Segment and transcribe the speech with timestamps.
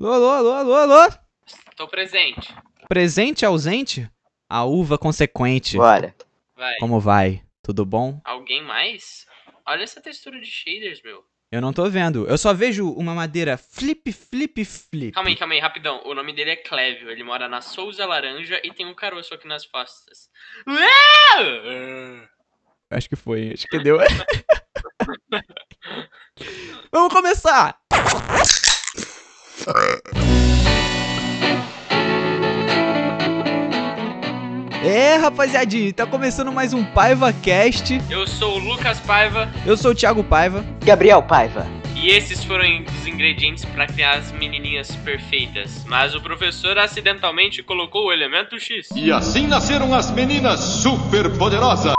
[0.00, 1.12] Alô, alô, alô, alô, alô.
[1.74, 2.54] Tô presente.
[2.88, 4.08] Presente ausente?
[4.48, 5.76] A uva consequente.
[5.76, 6.14] Bora.
[6.54, 6.76] Vai.
[6.76, 7.42] Como vai?
[7.64, 8.20] Tudo bom?
[8.24, 9.26] Alguém mais?
[9.66, 11.24] Olha essa textura de shaders, meu.
[11.50, 12.28] Eu não tô vendo.
[12.28, 15.10] Eu só vejo uma madeira flip, flip, flip.
[15.10, 16.00] Calma aí, calma aí, rapidão.
[16.04, 17.10] O nome dele é Clévio.
[17.10, 20.30] Ele mora na Souza Laranja e tem um caroço aqui nas costas.
[22.88, 23.50] Acho que foi.
[23.52, 23.98] Acho que deu.
[26.92, 27.80] Vamos começar!
[34.84, 38.00] É, rapaziadinha, tá começando mais um Paiva Cast.
[38.08, 40.64] Eu sou o Lucas Paiva Eu sou o Thiago Paiva.
[40.84, 41.66] Gabriel Paiva.
[41.96, 42.64] e esses foram
[43.00, 45.84] os ingredientes para criar as menininhas perfeitas.
[45.86, 48.88] Mas o professor acidentalmente colocou o elemento X.
[48.94, 51.97] E assim nasceram as meninas superpoderosas.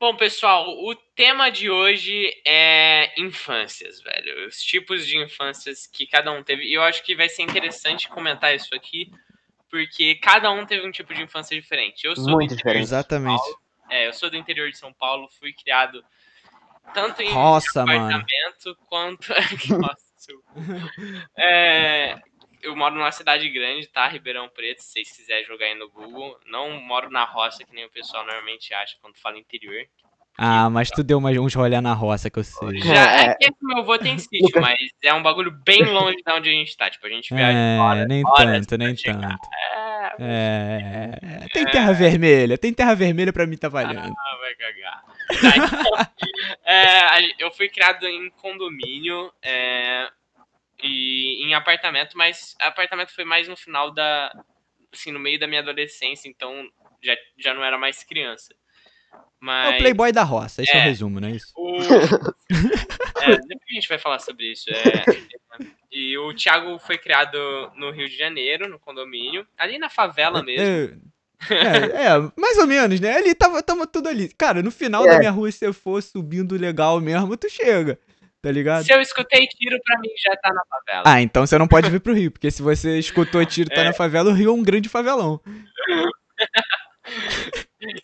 [0.00, 4.48] Bom, pessoal, o tema de hoje é infâncias, velho.
[4.48, 6.64] Os tipos de infâncias que cada um teve.
[6.64, 9.12] E eu acho que vai ser interessante comentar isso aqui,
[9.68, 12.06] porque cada um teve um tipo de infância diferente.
[12.06, 12.84] Eu sou Muito diferente.
[12.84, 13.44] Exatamente.
[13.90, 16.02] É, eu sou do interior de São Paulo, fui criado
[16.94, 18.06] tanto em Roça, mano.
[18.06, 19.28] apartamento quanto.
[19.78, 20.10] Nossa,
[21.36, 22.18] é,
[22.62, 24.06] eu moro numa cidade grande, tá?
[24.08, 26.38] Ribeirão Preto, se vocês quiserem jogar aí no Google.
[26.46, 29.84] Não moro na roça, que nem o pessoal normalmente acha quando fala interior.
[30.42, 32.80] Ah, mas tu deu umas, uns rolê na roça que eu sei.
[32.80, 33.36] Já É.
[33.42, 36.52] é que meu avô tem sítio, mas é um bagulho bem longe de onde a
[36.52, 36.88] gente tá.
[36.88, 39.28] Tipo, a gente viaja É, horas, nem horas tanto, nem pra chegar.
[39.28, 39.48] tanto.
[39.52, 41.10] É,
[41.42, 44.14] É, tem terra vermelha, tem terra vermelha pra mim tá valhando.
[44.18, 45.04] ah, vai cagar.
[45.28, 46.08] Tá, então,
[46.64, 50.08] é, eu fui criado em condomínio é,
[50.82, 54.32] e em apartamento, mas apartamento foi mais no final da.
[54.92, 56.68] Assim, no meio da minha adolescência, então
[57.02, 58.52] já, já não era mais criança.
[59.12, 59.74] É Mas.
[59.74, 60.82] o playboy da roça, esse é, o É.
[60.82, 61.52] resumo, não é isso?
[61.56, 61.76] O...
[63.22, 64.70] é, depois a gente vai falar sobre isso.
[64.70, 65.04] é.
[65.90, 67.36] E o Thiago foi criado
[67.74, 71.00] no Rio de Janeiro, no condomínio, ali na favela mesmo.
[71.48, 73.16] É, é, é, mais ou menos, né?
[73.16, 74.28] Ali tava, tava tudo ali.
[74.28, 75.10] Cara, no final É.
[75.12, 77.98] da minha rua, se eu for subindo legal mesmo, tu chega.
[78.42, 78.84] Tá ligado?
[78.84, 81.02] Se eu escutei tiro, pra mim já tá na favela.
[81.06, 83.82] Ah, então você não pode vir pro Rio, porque se você escutou tiro e tá
[83.82, 83.84] É.
[83.84, 85.40] na favela, o Rio é um grande favelão.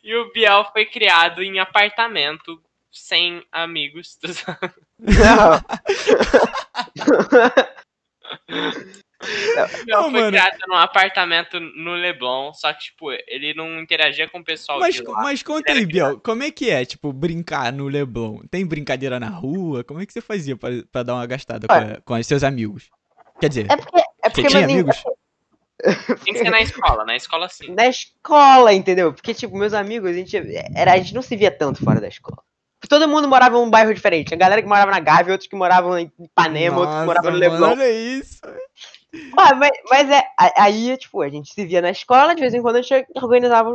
[0.03, 2.61] E o Biel foi criado em apartamento,
[2.91, 4.19] sem amigos.
[9.57, 9.65] Não.
[9.65, 10.29] O Biel Não, foi mano.
[10.29, 14.95] criado num apartamento no Leblon, só que, tipo, ele não interagia com o pessoal Mas,
[14.97, 15.23] de lá.
[15.23, 18.41] mas conta aí, Biel, como é que é, tipo, brincar no Leblon?
[18.51, 19.85] Tem brincadeira na rua?
[19.85, 21.67] Como é que você fazia pra, pra dar uma gastada
[22.05, 22.91] com, os seus amigos?
[23.41, 25.03] Quer dizer, É porque, é você porque tinha meus amigos?
[26.25, 27.75] Tem que ser na escola, na escola sim.
[27.75, 29.13] Na escola, entendeu?
[29.13, 30.37] Porque, tipo, meus amigos, a gente,
[30.75, 32.43] era, a gente não se via tanto fora da escola.
[32.89, 34.33] Todo mundo morava em um bairro diferente.
[34.33, 37.37] A galera que morava na Gávea, outros que moravam em Ipanema, outros que moravam no
[37.37, 37.71] Leblon.
[37.71, 38.41] olha isso.
[39.39, 40.23] Ah, mas, mas é,
[40.57, 43.75] aí, tipo, a gente se via na escola, de vez em quando a gente organizava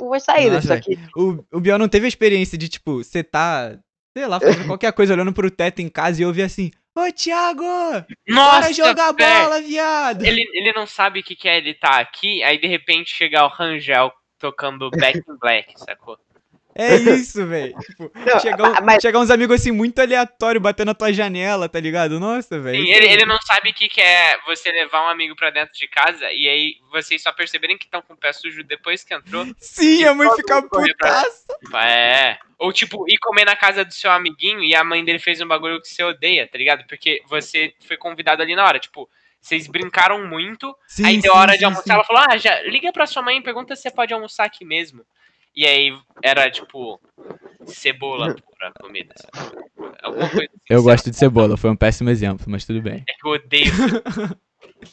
[0.00, 0.64] umas saídas.
[0.64, 3.78] Nossa, só que O, o Biel não teve a experiência de, tipo, você tá,
[4.16, 7.64] sei lá, fazendo qualquer coisa, olhando pro teto em casa e ouvir assim, Ô, Thiago,
[8.28, 9.44] Nossa, bora jogar velho.
[9.44, 10.22] bola, viado.
[10.26, 13.42] Ele, ele não sabe o que, que é ele tá aqui, aí de repente chega
[13.44, 16.18] o Rangel tocando Back in Black, sacou?
[16.74, 17.74] É isso, velho.
[17.80, 18.10] Tipo,
[18.40, 22.18] chegar, um- mas- chegar uns amigos assim, muito aleatório, batendo na tua janela, tá ligado?
[22.18, 22.76] Nossa, velho.
[22.84, 25.86] Ele, ele não sabe o que, que é você levar um amigo pra dentro de
[25.86, 29.46] casa e aí vocês só perceberem que estão com o pé sujo depois que entrou.
[29.58, 31.46] Sim, a mãe fica correr pra- putaça.
[31.84, 32.38] É.
[32.58, 35.46] Ou tipo, ir comer na casa do seu amiguinho e a mãe dele fez um
[35.48, 36.86] bagulho que você odeia, tá ligado?
[36.86, 38.78] Porque você foi convidado ali na hora.
[38.78, 39.08] Tipo,
[39.40, 41.92] vocês brincaram muito, Sim, aí deu sim, hora sim, de almoçar, sim.
[41.92, 44.64] ela falou: Ah, já liga pra sua mãe e pergunta se você pode almoçar aqui
[44.64, 45.04] mesmo.
[45.54, 45.90] E aí
[46.22, 47.00] era tipo
[47.66, 49.14] cebola pura comida.
[49.18, 49.56] sabe?
[50.02, 50.60] Alguma coisa assim.
[50.68, 50.90] Eu sabe?
[50.90, 53.04] gosto de cebola, foi um péssimo exemplo, mas tudo bem.
[53.08, 53.72] É que eu odeio.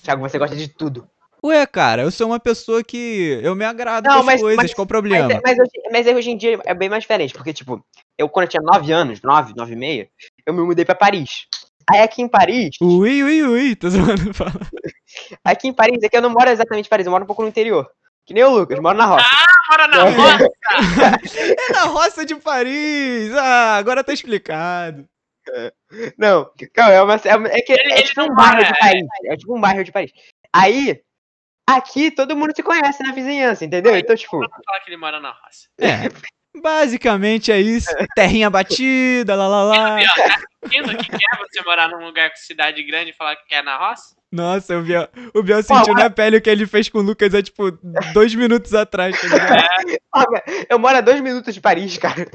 [0.04, 1.08] Thiago, você gosta de tudo.
[1.44, 4.58] Ué, cara, eu sou uma pessoa que eu me agrado Não, com as mas- coisas,
[4.58, 5.42] mas- qual o Mas, problema?
[5.44, 7.84] mas, hoje, mas hoje em dia é bem mais diferente, porque, tipo,
[8.18, 10.10] eu quando eu tinha 9 anos, 9, 9 e meia,
[10.46, 11.48] eu me mudei pra Paris.
[11.90, 14.34] Aí aqui em Paris, Ui, ui, ui, tô zoando.
[14.34, 14.52] fala.
[15.44, 17.42] aqui em Paris, é que eu não moro exatamente em Paris, eu moro um pouco
[17.42, 17.90] no interior.
[18.30, 19.26] Que nem o Lucas, eu moro na roça.
[19.68, 20.12] Bora na Não.
[20.14, 20.50] roça!
[21.68, 23.34] É na roça de Paris!
[23.36, 25.04] Ah, agora tá explicado.
[26.16, 28.80] Não, calma, é, uma, é, uma- é que Ele- é tipo um bairro mora, de
[28.80, 29.06] Paris.
[29.26, 30.12] É tipo um bairro de Paris.
[30.54, 31.02] Aí,
[31.68, 33.98] aqui todo mundo se conhece na vizinhança, entendeu?
[33.98, 35.68] Então, tipo, falar que ele mora na roça.
[35.80, 36.08] É,
[36.62, 37.90] basicamente é isso.
[38.16, 40.02] Terrinha batida, lá, lá, lá.
[40.66, 43.76] Entendo que quer você morar num lugar com cidade grande e falar que quer na
[43.76, 44.16] roça?
[44.32, 47.34] Nossa, o Biel, o Biel sentiu na pele o que ele fez com o Lucas
[47.34, 47.72] há, tipo,
[48.14, 49.98] dois minutos atrás, tá ligado?
[50.70, 52.30] eu moro a dois minutos de Paris, cara.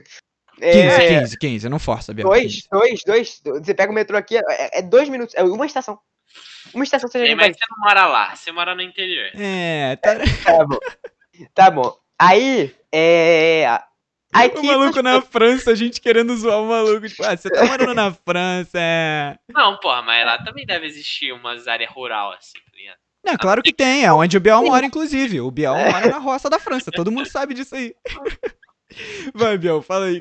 [0.58, 2.28] 15, É, 15, 15, não força, Biel.
[2.28, 2.68] Dois, 15.
[2.70, 3.42] dois, dois.
[3.44, 5.98] Você pega o metrô aqui, é, é dois minutos, é uma estação.
[6.72, 9.30] Uma estação seja Ei, de mas você não mora lá, você mora no interior.
[9.34, 10.14] É, tá.
[10.44, 10.78] Tá bom.
[11.54, 11.96] Tá bom.
[12.18, 13.80] Aí, é.
[14.34, 17.08] Aqui, O maluco na França, a gente querendo zoar o maluco.
[17.08, 19.36] Tipo, ah, você tá morando na França, é.
[19.48, 22.98] Não, porra, mas lá também deve existir umas áreas rural, assim, tá ligado?
[23.24, 25.40] Não, claro que tem, é onde o Biel mora, inclusive.
[25.40, 27.94] O Biel mora na roça da França, todo mundo sabe disso aí.
[29.34, 30.20] Vai, Biel, fala aí.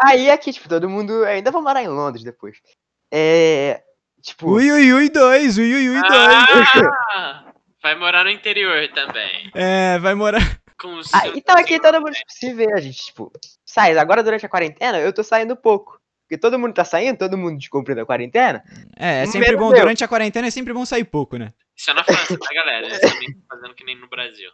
[0.00, 1.24] Aí aqui, tipo, todo mundo.
[1.24, 2.58] Ainda vou morar em Londres depois.
[3.12, 3.82] É.
[4.20, 4.50] Tipo.
[4.50, 6.68] Ui, ui, ui, dois, ui, ui, ui, dois.
[7.14, 7.52] Ah,
[7.82, 9.50] vai morar no interior também.
[9.54, 10.60] É, vai morar.
[10.80, 13.32] Com o Ah, então aqui todo mundo tipo, se vê, a gente, tipo,
[13.64, 13.96] sai.
[13.98, 16.00] Agora durante a quarentena, eu tô saindo pouco.
[16.28, 18.62] Porque todo mundo tá saindo, todo mundo descumprindo a quarentena.
[18.96, 19.80] É, é sempre bom, eu.
[19.80, 21.52] durante a quarentena é sempre bom sair pouco, né?
[21.74, 22.86] Isso é na França, tá, galera?
[22.86, 24.50] Eles também fazendo que nem no Brasil.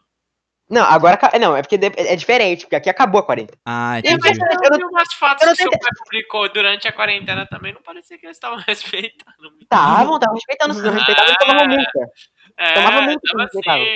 [0.71, 1.19] Não, agora.
[1.39, 3.59] Não, é porque é diferente, porque aqui acabou a quarentena.
[3.67, 4.39] Ah, Eu entendi.
[4.39, 7.75] não- Eu vi umas fotos eu não que seu pai publicou durante a quarentena também,
[7.75, 9.51] não parecia que eles estavam respeitando.
[9.51, 9.63] muito.
[9.65, 10.75] Estavam, estavam respeitando.
[10.75, 12.11] Se não respeitavam, eles tomavam multa.
[12.59, 13.83] É, Tomava muito respeitava.
[13.83, 13.91] assim.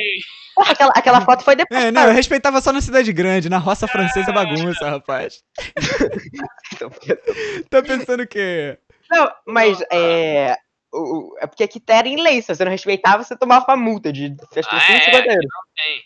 [0.54, 1.84] Porra, aquela, aquela foto foi depois.
[1.84, 5.42] É, não, eu respeitava só na cidade grande, na roça francesa é bagunça, rapaz.
[7.70, 8.78] Tá pensando que.
[9.10, 10.56] Não, mas é.
[10.92, 12.42] o- é porque aqui era em lei.
[12.42, 15.32] Se você não respeitava, você tomava uma multa de acho que Ah, 150 é?
[15.34, 15.46] euros.
[15.76, 16.02] Tem.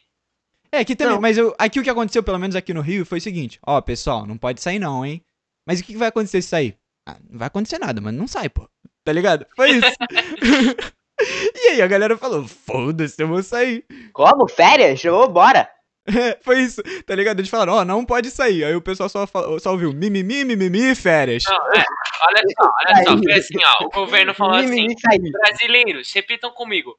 [0.75, 1.21] É, aqui também, Não.
[1.21, 3.81] mas eu- aqui o que aconteceu, pelo menos aqui no Rio, foi o seguinte: ó,
[3.81, 5.23] pessoal, não pode sair não, hein?
[5.67, 6.77] Mas o que, que vai acontecer se sair?
[7.07, 8.69] Ah, não vai acontecer nada, mas não sai, pô.
[9.05, 9.47] Tá ligado?
[9.57, 9.87] Foi isso.
[11.55, 13.85] e aí a galera falou: foda-se, eu vou sair.
[14.13, 14.49] Como?
[14.49, 15.05] Férias?
[15.05, 15.69] Ô, bora.
[16.07, 17.39] É, foi isso, tá ligado?
[17.39, 18.65] Eles falaram: ó, não pode sair.
[18.65, 21.45] Aí o pessoal só, falou- só ouviu mimimi, mimimi, férias.
[21.47, 21.85] Não, é.
[22.25, 23.19] Olha só, olha só.
[23.23, 23.85] Foi assim, ó.
[23.87, 24.87] O governo falou assim:
[25.33, 26.97] brasileiros, repitam comigo.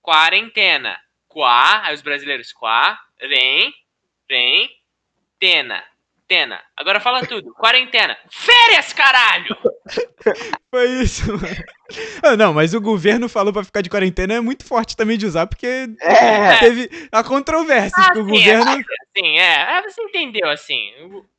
[0.00, 0.98] Quarentena.
[1.28, 1.82] Quá.
[1.84, 2.98] Aí os brasileiros, quá.
[3.20, 3.72] Rem.
[4.30, 4.68] Rem.
[5.38, 5.82] Tena.
[6.32, 6.58] Tena.
[6.74, 7.52] Agora fala tudo.
[7.52, 8.16] Quarentena.
[8.30, 9.54] Férias, caralho!
[10.70, 11.46] Foi isso, mano.
[12.22, 15.26] Ah, não, mas o governo falou pra ficar de quarentena é muito forte também de
[15.26, 15.66] usar, porque
[16.00, 16.56] É.
[16.58, 18.64] teve a controvérsia, Ah, que o governo.
[19.14, 19.76] Sim, é.
[19.78, 20.80] é, Você entendeu, assim.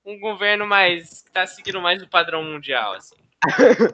[0.05, 1.23] Um- governo mais.
[1.23, 3.15] que tá seguindo mais o padrão mundial, assim.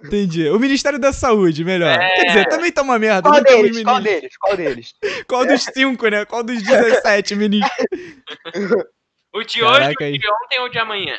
[0.05, 0.49] Entendi.
[0.49, 1.97] O Ministério da Saúde, melhor.
[1.97, 2.09] É.
[2.15, 3.29] Quer dizer, também tá uma merda.
[3.29, 3.83] Qual deles?
[3.83, 4.37] Qual deles?
[4.37, 4.93] Qual deles?
[5.27, 6.25] Qual dos cinco, né?
[6.25, 7.87] Qual dos 17 ministros?
[9.33, 11.17] O de Caraca, hoje, o de ontem ou o de amanhã?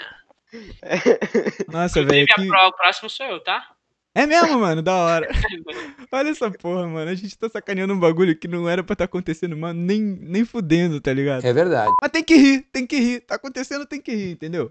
[1.71, 2.27] Nossa, velho.
[2.27, 2.43] Que...
[2.43, 3.71] o próximo sou eu, tá?
[4.13, 5.29] É mesmo, mano, da hora.
[6.11, 7.11] Olha essa porra, mano.
[7.11, 9.81] A gente tá sacaneando um bagulho que não era pra tá acontecendo, mano.
[9.81, 11.45] Nem, nem fudendo, tá ligado?
[11.45, 11.93] É verdade.
[12.03, 13.21] Mas tem que rir, tem que rir.
[13.21, 14.71] Tá acontecendo, tem que rir, entendeu?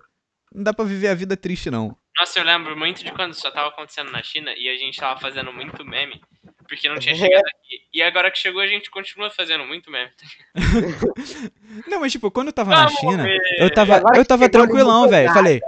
[0.54, 1.96] Não dá pra viver a vida triste, não.
[2.18, 5.20] Nossa, eu lembro muito de quando só tava acontecendo na China e a gente tava
[5.20, 6.20] fazendo muito meme,
[6.68, 7.82] porque não tinha chegado aqui.
[7.94, 10.10] E agora que chegou, a gente continua fazendo muito meme.
[11.88, 13.40] Não, mas tipo, quando eu tava na Vamos China, ver.
[13.60, 15.32] eu tava, eu tava tranquilão, velho.
[15.34, 15.62] Falei.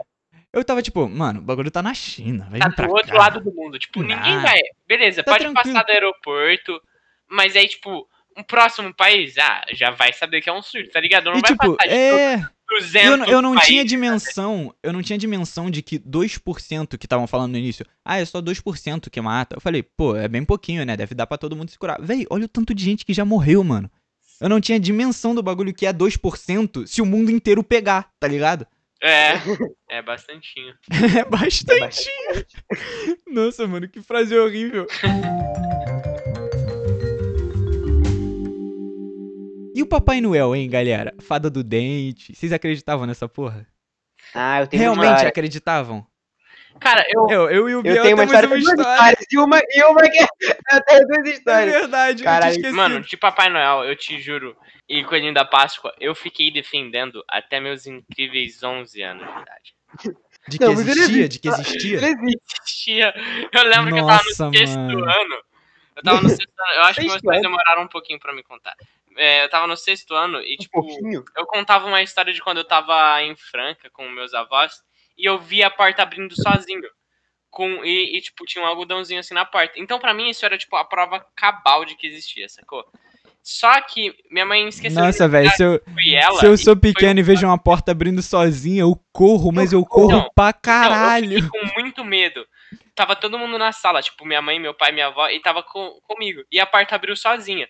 [0.54, 2.48] Eu tava tipo, mano, o bagulho tá na China.
[2.50, 3.18] Vai Tá vir pra do outro cá.
[3.18, 3.80] lado do mundo.
[3.80, 4.60] Tipo, ninguém vai.
[4.86, 5.74] Beleza, Tá pode tranquilo.
[5.74, 6.81] passar do aeroporto,
[7.30, 8.06] mas aí, tipo,
[8.38, 11.25] um próximo país, ah, já vai saber que é um surto, tá ligado?
[11.31, 12.12] Não E vai tipo, passar de é.
[12.38, 12.51] 200
[12.96, 13.86] Eu, não- eu não tinha países.
[13.90, 18.26] dimensão, eu não tinha dimensão de que 2% que estavam falando no início, ah, é
[18.26, 19.58] só 2% que mata.
[19.58, 20.96] Eu falei, pô, é bem pouquinho, né?
[20.96, 22.02] Deve dar pra todo mundo se curar.
[22.02, 23.90] Véi, olha o tanto de gente que já morreu, mano.
[24.40, 28.28] Eu não tinha dimensão do bagulho que é 2% se o mundo inteiro pegar, tá
[28.28, 28.66] ligado?
[29.04, 29.34] É,
[29.90, 30.74] é bastantinho.
[31.18, 32.10] É bastante.
[33.28, 34.88] Nossa, mano, que frase horrível.
[39.91, 41.13] Papai Noel, hein, galera?
[41.21, 42.33] Fada do dente.
[42.33, 43.67] Vocês acreditavam nessa porra?
[44.33, 45.29] Ah, eu tenho uma Realmente história.
[45.29, 46.07] acreditavam?
[46.79, 47.27] Cara, eu.
[47.29, 48.81] Eu, eu e o Biel Eu tenho uma temos história, uma história.
[48.93, 49.25] histórias.
[49.29, 50.19] E uma, e uma que.
[50.71, 51.74] Eu tenho duas É histórias.
[51.74, 52.74] verdade, eu Caralho.
[52.74, 54.55] Mano, de Papai Noel, eu te juro,
[54.88, 60.15] e Coelhinho da Páscoa, eu fiquei defendendo até meus incríveis 11 anos de idade.
[60.48, 62.00] de que Não, existia, de que existia.
[62.00, 63.13] Existia.
[63.51, 65.03] Eu lembro que eu tava Nossa, no sexto mano.
[65.03, 65.36] ano.
[65.98, 66.74] Eu tava no sexto ano.
[66.77, 67.50] Eu acho que meus pais ano?
[67.50, 68.74] demoraram um pouquinho pra me contar.
[69.18, 71.24] É, eu tava no sexto ano e, Um tipo, pouquinho.
[71.36, 74.74] eu contava uma história de quando eu tava em Franca com meus avós
[75.18, 76.82] e eu vi a porta abrindo sozinho.
[77.50, 79.74] Com, e, e, tipo, tinha um algodãozinho assim na porta.
[79.77, 82.86] Então, pra mim, isso era, tipo, a prova cabal de que existia, sacou?
[83.44, 85.82] Só que minha mãe esqueceu Nossa, velho, se eu,
[86.13, 89.84] ela, se eu sou pequeno e vejo uma porta abrindo sozinha, eu corro, mas eu
[89.84, 91.39] corro Não, pra Não, caralho.
[91.39, 92.46] eu fiquei com muito medo.
[92.96, 96.00] Tava todo mundo na sala, tipo, minha mãe, meu pai, minha avó, e tava com,
[96.03, 96.44] comigo.
[96.51, 97.68] E a porta abriu sozinha.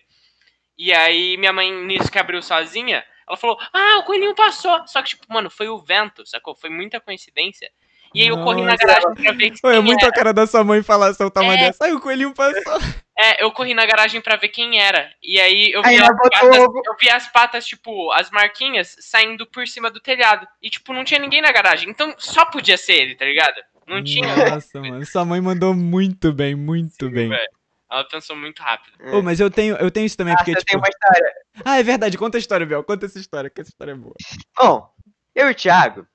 [0.84, 4.84] E aí, minha mãe, nisso que abriu sozinha, ela falou, ah, o coelhinho passou.
[4.88, 6.56] Só que, tipo, mano, foi o vento, sacou?
[6.56, 7.70] Foi muita coincidência.
[8.12, 8.84] E aí eu corri na Nossa.
[8.84, 10.08] garagem pra ver Pô, é quem muito era.
[10.08, 11.56] a cara da sua mãe falar, soltar uma É.
[11.58, 11.84] dessa.
[11.84, 12.80] Ai, o coelhinho passou.
[13.16, 15.08] É, eu corri na garagem pra ver quem era.
[15.22, 19.46] E aí eu vi, Aí as patas, eu vi as patas, tipo, as marquinhas saindo
[19.46, 20.48] por cima do telhado.
[20.60, 21.88] E, tipo, não tinha ninguém na garagem.
[21.88, 23.54] Então só podia ser ele, tá ligado?
[23.86, 24.34] Não tinha.
[24.50, 25.06] Nossa, mano.
[25.06, 27.28] Sua mãe mandou muito bem, muito bem.
[27.28, 27.48] velho.
[27.92, 28.94] Ela pensou muito rápido.
[29.00, 29.10] É.
[29.14, 30.70] Ô, mas eu tenho, eu tenho isso também, Nossa, porque, eu tipo.
[30.70, 31.34] tenho uma história.
[31.62, 32.82] Ah, é verdade, conta a história, Bel.
[32.82, 34.14] Conta essa história, que essa história é boa.
[34.58, 34.88] Bom,
[35.34, 36.06] eu e o Thiago,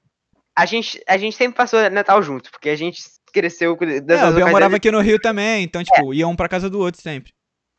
[0.58, 4.34] a gente, a gente sempre passou Natal junto, porque a gente cresceu com- É, o
[4.34, 7.32] Bel morava aqui no Rio também, então, tipo, ia um pra casa do outro sempre.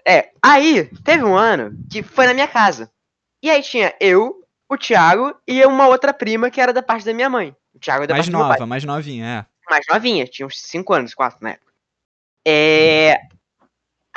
[0.06, 2.88] É, aí teve um ano que foi na minha casa.
[3.42, 7.12] E aí tinha eu, o Thiago e uma outra prima que era da parte da
[7.12, 7.54] minha mãe.
[7.74, 8.56] O Thiago é da Mais parte do meu pai.
[8.58, 9.70] nova, mais novinha, é.
[9.70, 11.72] mais novinha, tinha uns 5 anos, 4 na época.
[12.46, 13.20] É.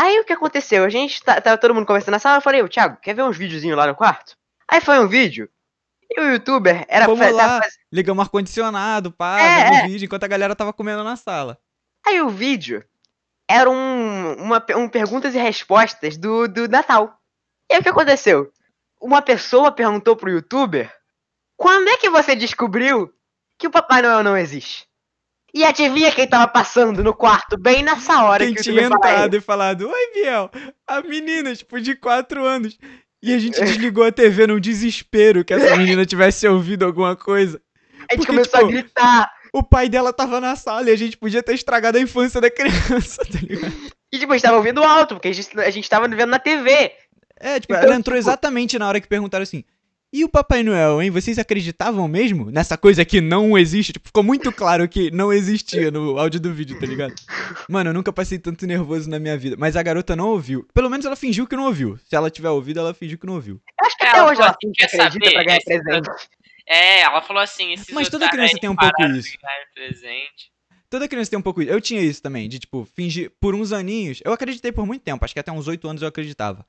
[0.04, 0.84] Aí o que aconteceu?
[0.84, 3.38] A gente tava todo mundo conversando na sala, eu falei, ô Thiago, quer ver uns
[3.38, 4.36] videozinhos lá no quarto?
[4.68, 5.48] Aí foi um vídeo,
[6.10, 7.60] e o youtuber era Vamos fa- lá.
[7.62, 9.84] faz- Ligamos ar-condicionado, pá, É, é.
[9.86, 11.58] o vídeo enquanto a galera tava comendo na sala.
[12.08, 12.84] Aí o vídeo
[13.48, 17.16] era um, uma, um perguntas e respostas do, do Natal.
[17.70, 18.52] E aí o que aconteceu?
[19.00, 20.92] Uma pessoa perguntou pro youtuber
[21.56, 23.14] quando é que você descobriu
[23.60, 24.88] que o Papai Noel não existe?
[25.54, 29.36] E adivinha quem tava passando no quarto bem nessa hora Quem que o tinha entrado
[29.36, 30.50] e falado, oi, Biel,
[30.88, 32.78] a menina, tipo, de 4 anos.
[33.22, 37.62] E a gente desligou a TV num desespero que essa menina tivesse ouvido alguma coisa.
[38.10, 39.32] A gente Porque, começou tipo, a gritar.
[39.54, 42.50] O pai dela tava na sala e a gente podia ter estragado a infância da
[42.50, 43.74] criança, tá ligado?
[44.12, 46.40] E tipo, a gente tava ouvindo alto, porque a gente, a gente tava vendo na
[46.40, 46.94] TV.
[47.38, 49.66] É, tipo, Então, ela entrou tipo- exatamente na hora que perguntaram assim.
[50.14, 51.10] E o Papai Noel, hein?
[51.10, 53.94] Vocês acreditavam mesmo nessa coisa que não existe?
[53.94, 57.16] Tipo, ficou muito claro que não existia no áudio do vídeo, tá ligado?
[57.70, 59.56] Mano, eu nunca passei tanto nervoso na minha vida.
[59.58, 60.68] Mas a garota não ouviu.
[60.74, 61.98] Pelo menos ela fingiu que não ouviu.
[62.10, 63.62] Se ela tiver ouvido, ela fingiu que não ouviu.
[63.80, 65.34] Eu acho que É, até ela hoje falou ela assim, finge que acredita saber?
[65.34, 66.10] pra ganhar presente.
[66.68, 69.32] É, ela falou assim, esses Mas toda criança tem um pouco isso.
[69.74, 70.52] presente.
[70.90, 71.72] Toda criança tem um pouco isso.
[71.72, 74.20] Eu tinha isso também, de tipo, fingir por uns aninhos.
[74.26, 76.66] Eu acreditei por muito tempo, acho que até uns 8 anos eu acreditava.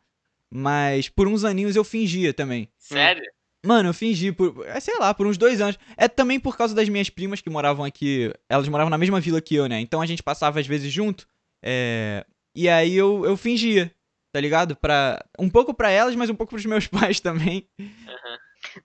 [0.55, 2.69] Mas por uns aninhos eu fingia também.
[2.79, 3.25] Sério?
[3.65, 5.79] Mano, eu fingi por, é, sei lá, por uns dois anos.
[5.97, 8.31] É também por causa das minhas primas que moravam aqui.
[8.51, 9.81] Elas moravam na mesma vila que eu, né?
[9.81, 11.27] Então a gente passava às vezes junto.
[11.65, 13.91] É, e aí eu, eu fingia,
[14.31, 14.77] tá ligado?
[14.77, 17.67] Pra, um pouco pra elas, mas um pouco pros meus pais também.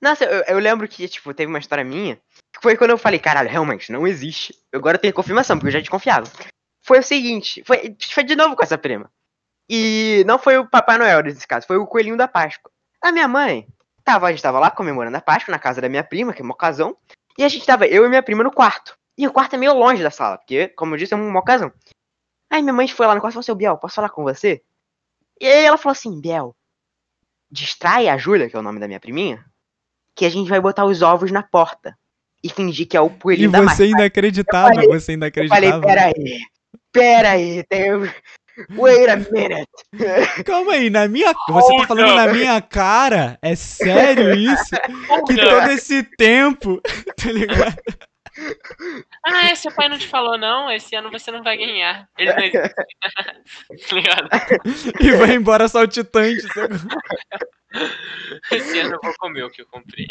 [0.02, 2.16] Nossa, eu, eu lembro que, tipo, teve uma história minha.
[2.54, 4.56] Que foi quando eu falei, caralho, realmente, não existe.
[4.74, 6.32] Agora eu tenho confirmação, porque eu já desconfiava.
[6.86, 9.12] Foi o seguinte, foi, foi de novo com essa prima.
[9.70, 12.72] E não foi o Papai Noel nesse caso, foi o Coelhinho da Páscoa.
[13.02, 13.68] A minha mãe,
[14.04, 16.46] tava, a gente tava lá comemorando a Páscoa na casa da minha prima, que é
[16.46, 16.96] uma ocasião.
[17.38, 18.98] E a gente tava, eu e minha prima, no quarto.
[19.18, 21.72] E o quarto é meio longe da sala, porque, como eu disse, é uma ocasião.
[22.50, 24.62] Aí minha mãe foi lá no quarto e falou assim, Biel, posso falar com você?
[25.40, 26.56] E aí ela falou assim, Biel,
[27.52, 29.44] distrai a Júlia, que é o nome da minha priminha,
[30.16, 31.98] que a gente vai botar os ovos na porta.
[32.44, 35.70] E fingir que é o E coelhinho da você ainda acreditava, você ainda Eu falei,
[35.70, 35.82] acreditava.
[35.82, 36.40] peraí,
[36.92, 37.92] peraí, tem...
[38.72, 39.68] Wait a minute.
[40.46, 41.34] Calma aí, na minha.
[41.50, 43.38] Você tá falando na minha cara?
[43.42, 44.76] É sério isso?
[45.28, 46.82] Que todo esse tempo,
[47.16, 47.78] tá ligado?
[49.26, 52.08] Ah, seu pai não te falou não, esse ano você não vai ganhar.
[52.18, 52.76] Ele não existe.
[53.90, 54.30] tá ligado?
[55.00, 56.46] E vai embora saltitante.
[58.52, 60.08] Esse ano eu vou comer o que eu comprei.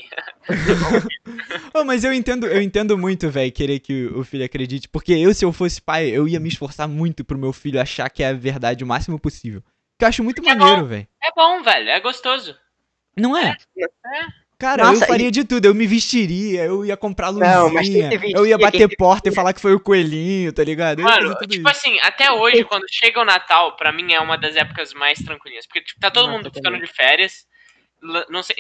[1.75, 4.89] Ô, mas eu entendo, eu entendo muito, velho, querer que o filho acredite.
[4.89, 8.11] Porque eu, se eu fosse pai, eu ia me esforçar muito pro meu filho achar
[8.11, 9.63] que é a verdade o máximo possível.
[9.99, 11.09] Que eu acho muito É maneiro, velho.
[11.23, 12.57] É bom, velho, é gostoso.
[13.17, 13.57] Não é?
[13.79, 14.46] É.
[14.59, 15.67] Cara, Nossa, eu faria de tudo.
[15.67, 19.61] Eu me vestiria, eu ia comprar luzinha, Não, eu ia bater porta e falar que
[19.61, 21.01] foi o coelhinho, tá ligado?
[21.01, 21.69] Eu ia Mano, tipo isso.
[21.69, 25.67] assim, até hoje, quando chega o Natal, pra mim é uma das épocas mais tranquilinhas.
[25.67, 26.81] Porque, tipo, tá todo Nossa, mundo ficando também.
[26.81, 27.47] de férias.
[28.31, 28.57] Não sei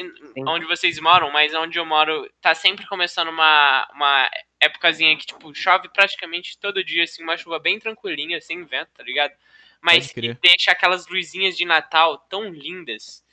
[0.46, 5.54] onde vocês moram, mas onde eu moro tá sempre começando uma, uma épocazinha que, tipo,
[5.54, 9.32] chove praticamente todo dia, assim, uma chuva bem tranquilinha, sem vento, tá ligado?
[9.80, 10.12] Mas
[10.42, 13.24] deixa aquelas luzinhas de Natal tão lindas.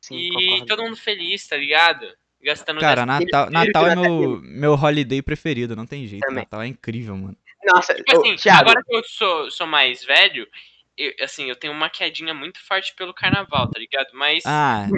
[0.00, 0.66] Sim, e concordo.
[0.66, 2.06] todo mundo feliz, tá ligado?
[2.42, 6.22] Gastando Cara, Natal, Natal é meu, meu holiday preferido, não tem jeito.
[6.26, 6.44] Também.
[6.44, 7.36] Natal é incrível, mano.
[7.66, 10.48] Nossa, Tipo assim, agora que eu sou, sou mais velho,
[10.96, 14.08] eu- assim, eu tenho uma quedinha muito forte pelo carnaval, tá ligado?
[14.14, 14.42] Mas.
[14.46, 14.88] Ah,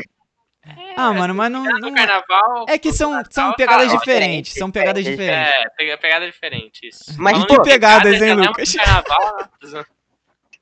[0.64, 1.64] é, ah mano, mas não.
[1.64, 2.66] no não- carnaval.
[2.68, 3.98] É que são, Natal, são tá pegadas ótimo.
[3.98, 4.52] diferentes.
[4.52, 5.64] São pegadas diferente, diferentes.
[5.64, 7.04] É, pega- pegada diferente, isso.
[7.18, 8.72] Mas, Falando em pegadas, hein, eu lembro Lucas?
[8.72, 9.84] Carnaval, né?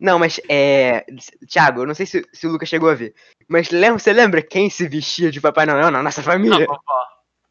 [0.01, 1.05] Não, mas é.
[1.47, 3.15] Thiago, eu não sei se, se o Lucas chegou a ver.
[3.49, 6.67] Mas lembra, você lembra quem se vestia de Papai Noel na nossa família?
[6.67, 6.81] vovó.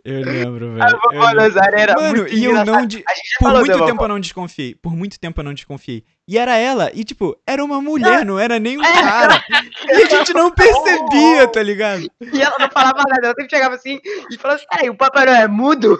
[0.03, 0.83] Eu lembro, velho.
[0.83, 1.33] A vovó.
[1.33, 2.71] Nazaré era Mano, muito e eu engraçada.
[2.79, 2.85] não.
[2.87, 4.03] de- A gente já Por muito tempo vovó.
[4.05, 4.73] eu não desconfiei.
[4.75, 6.03] Por muito tempo eu não desconfiei.
[6.27, 9.43] E era ela, e tipo, era uma mulher, não era nem um cara.
[9.87, 12.09] E a gente não percebia, tá ligado?
[12.21, 13.99] E ela não falava nada, ela sempre chegava assim
[14.31, 15.99] e falava assim, ai, o Papai Noel é mudo?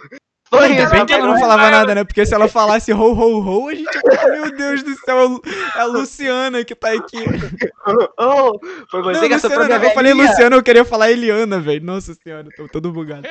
[0.50, 2.04] Foi Ainda isso, bem que ela não falava nada, né?
[2.04, 5.42] Porque se ela falasse ho, ho, ho, a gente ia falar, meu Deus do céu,
[5.76, 7.18] é a Luciana que tá aqui.
[8.18, 8.60] Oh,
[8.92, 10.14] foi você Não, que Luciana, não, eu falei.
[10.14, 11.84] Luciana, eu queria falar Eliana, velho.
[11.84, 13.28] Nossa senhora, tô todo bugado.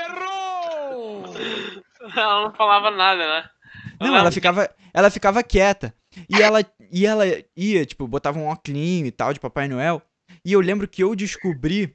[2.16, 3.44] Ela não falava nada, né?
[4.00, 5.94] Não, ela ficava, ela ficava quieta.
[6.28, 7.24] E ela, e ela
[7.56, 10.02] ia, tipo, botava um óculos e tal de Papai Noel.
[10.44, 11.94] E eu lembro que eu descobri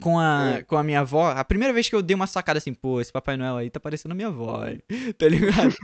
[0.00, 2.72] com a, com a minha avó, a primeira vez que eu dei uma sacada assim,
[2.72, 4.82] pô, esse Papai Noel aí tá parecendo a minha avó, hein?
[5.18, 5.74] tá ligado?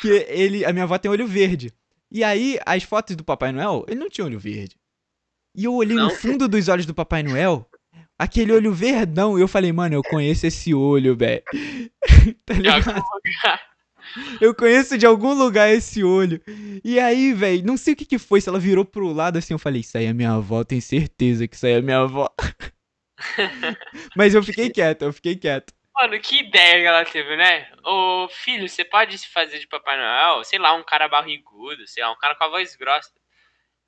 [0.00, 1.72] que ele, a minha avó tem olho verde.
[2.10, 4.76] E aí, as fotos do Papai Noel, ele não tinha olho verde.
[5.56, 6.10] E eu olhei no Não?
[6.10, 7.68] fundo dos olhos do Papai Noel,
[8.18, 11.42] aquele olho verdão, e eu falei, mano, eu conheço esse olho, velho.
[12.44, 13.02] tá ligado?
[14.40, 16.40] Eu conheço de algum lugar esse olho.
[16.84, 19.54] E aí, velho, não sei o que que foi, se ela virou pro lado assim,
[19.54, 22.30] eu falei, isso aí é minha avó, tenho certeza que isso aí é minha avó.
[24.16, 25.72] Mas eu fiquei quieto, eu fiquei quieto.
[25.94, 27.72] Mano, que ideia que ela teve, né?
[27.82, 30.44] Ô, filho, você pode se fazer de Papai Noel?
[30.44, 33.10] Sei lá, um cara barrigudo, sei lá, um cara com a voz grossa.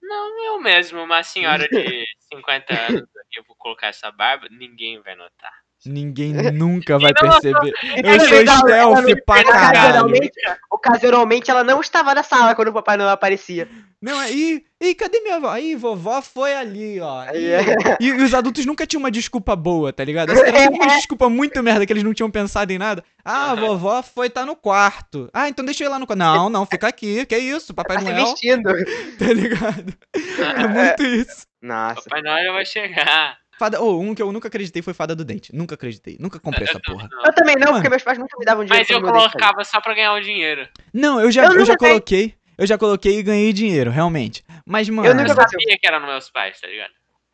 [0.01, 1.69] Não, eu mesmo, uma senhora de
[2.33, 5.53] 50 anos eu vou colocar essa barba, ninguém vai notar.
[5.87, 7.73] Ninguém nunca vai Não, perceber.
[8.05, 9.79] Eu sou legal, stealth pra caralho.
[9.79, 10.33] Ocasionalmente,
[10.71, 13.69] ocasionalmente ela não estava na sala quando o Papai Noel aparecia.
[14.01, 14.63] Não, aí.
[14.81, 15.49] Ih, cadê minha avó?
[15.49, 17.25] Aí, vovó foi ali, ó.
[17.35, 17.97] Ih, é.
[18.01, 20.31] E, e os adultos nunca tinham uma desculpa boa, tá ligado?
[20.31, 23.03] Essa Era uma desculpa muito merda que eles não tinham pensado em nada.
[23.25, 25.29] Ah, vovó foi tá no quarto.
[25.35, 26.19] Ah, então deixa eu ir lá no quarto.
[26.19, 27.27] Não, não, fica aqui.
[27.27, 28.71] Que isso, Papai Tá se Noel, vestindo.
[29.19, 29.93] tá ligado?
[30.15, 31.47] É muito isso.
[31.61, 32.03] Nossa.
[32.03, 33.37] Papai Noel vai chegar.
[33.59, 35.55] Fada, oh, um que eu nunca acreditei foi Fada do Dente.
[35.55, 36.17] Nunca acreditei.
[36.21, 37.09] Nunca comprei essa porra.
[37.25, 38.87] Eu também não, porque meus pais nunca me davam dinheiro.
[38.89, 40.69] Mas eu colocava só pra ganhar o dinheiro.
[40.93, 42.35] Não, eu já, Eu eu, já coloquei.
[42.57, 44.45] Eu já coloquei e ganhei dinheiro, realmente.
[44.67, 46.91] Mas, mano, Eu nunca- sabia que era nos meus pais, tá ligado?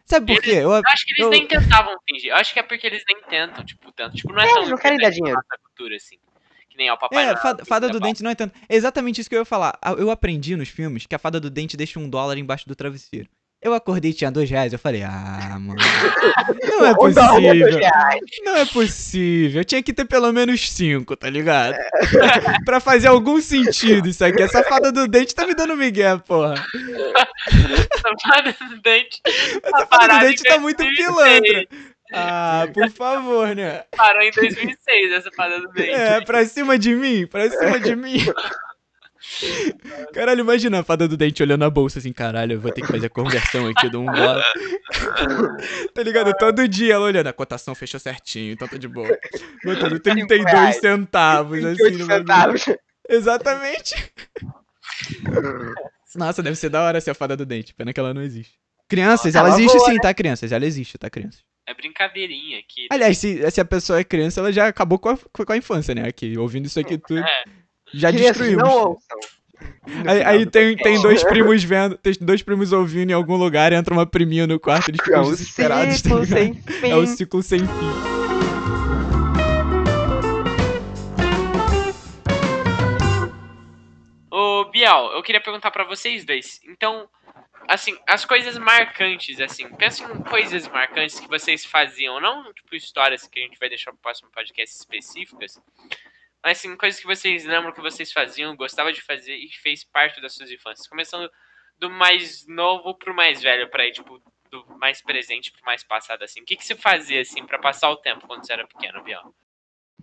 [0.06, 0.50] sabe por quê?
[0.52, 2.30] Eu, Eu acho que eles eu- nem tentavam fingir.
[2.30, 4.14] Eu acho que é porque eles nem tentam, tipo, tanto.
[4.16, 5.38] Tipo, não é, É, tão eles não querem dar dinheiro.
[5.64, 6.16] cultura, assim.
[6.68, 8.06] Que nem é o Papai É, fada, fada do é bom.
[8.06, 8.54] dente não é tanto.
[8.68, 9.78] É exatamente isso que eu ia falar.
[9.96, 13.28] Eu aprendi nos filmes que a fada do dente deixa um dólar embaixo do travesseiro.
[13.64, 14.74] Eu acordei e tinha dois reais.
[14.74, 15.80] Eu falei, ah, mano.
[16.68, 17.80] Não é possível.
[18.44, 19.60] Não é possível.
[19.62, 21.74] Eu tinha que ter pelo menos cinco, tá ligado?
[22.66, 24.42] pra fazer algum sentido isso aqui.
[24.42, 26.62] Essa fada do dente tá me dando migué, porra.
[27.48, 29.22] Essa fada do dente.
[29.24, 31.06] Essa fada do dente tá muito 2006.
[31.06, 31.68] pilantra.
[32.12, 33.82] Ah, por favor, né?
[33.96, 35.90] Parou em 2006, essa fada do dente.
[35.90, 38.18] É, pra cima de mim, pra cima de mim.
[40.12, 42.86] Caralho, imagina a fada do dente olhando a bolsa assim, caralho, eu vou ter que
[42.86, 44.44] fazer a conversão aqui do um dólar.
[45.94, 46.32] tá ligado?
[46.34, 49.08] Todo dia ela olhando, a cotação fechou certinho, então tá de boa.
[49.64, 50.76] Botando 32 reais.
[50.76, 52.58] centavos, assim, 28 no bagulho.
[52.58, 52.64] centavos.
[53.08, 54.12] Exatamente.
[56.14, 58.54] Nossa, deve ser da hora ser a fada do dente, pena que ela não existe.
[58.88, 60.52] Crianças, ela ela existe sim, tá, crianças?
[60.52, 61.42] Ela existe, tá, crianças?
[61.66, 62.86] É brincadeirinha aqui.
[62.90, 65.94] Aliás, se, se a pessoa é criança, ela já acabou com a, com a infância,
[65.94, 66.06] né?
[66.06, 67.20] Aqui, ouvindo isso aqui tudo.
[67.20, 67.44] É.
[67.94, 68.68] Já Crianças, destruímos.
[68.68, 69.18] Não ouçam.
[70.06, 73.94] Aí, aí tem, tem dois primos vendo, tem dois primos ouvindo em algum lugar, entra
[73.94, 76.38] uma priminha no quarto, eles É ficam um desesperados, tá ciclo ligado?
[76.38, 76.90] sem fim.
[76.90, 78.14] É o ciclo sem fim.
[84.30, 86.60] Ô, Biel, eu queria perguntar pra vocês dois.
[86.66, 87.08] Então,
[87.68, 93.28] assim, as coisas marcantes, assim, pensem em coisas marcantes que vocês faziam, não tipo histórias
[93.28, 95.60] que a gente vai deixar pro próximo podcast específicas,
[96.44, 100.20] mas assim, coisas que vocês lembram que vocês faziam, gostava de fazer e fez parte
[100.20, 100.86] das suas infâncias.
[100.86, 101.30] Começando
[101.78, 106.22] do mais novo pro mais velho, pra ir, tipo, do mais presente pro mais passado,
[106.22, 106.42] assim.
[106.42, 109.34] O que, que você fazia, assim, pra passar o tempo quando você era pequeno, Biel?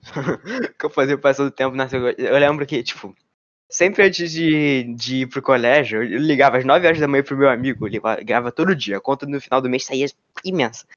[0.79, 1.87] que eu fazia passando o tempo na.
[2.17, 3.15] Eu lembro que, tipo,
[3.69, 7.37] sempre antes de, de ir pro colégio, eu ligava às 9 horas da manhã pro
[7.37, 10.07] meu amigo, ligava todo dia, a conta no final do mês saía
[10.43, 10.87] imensa.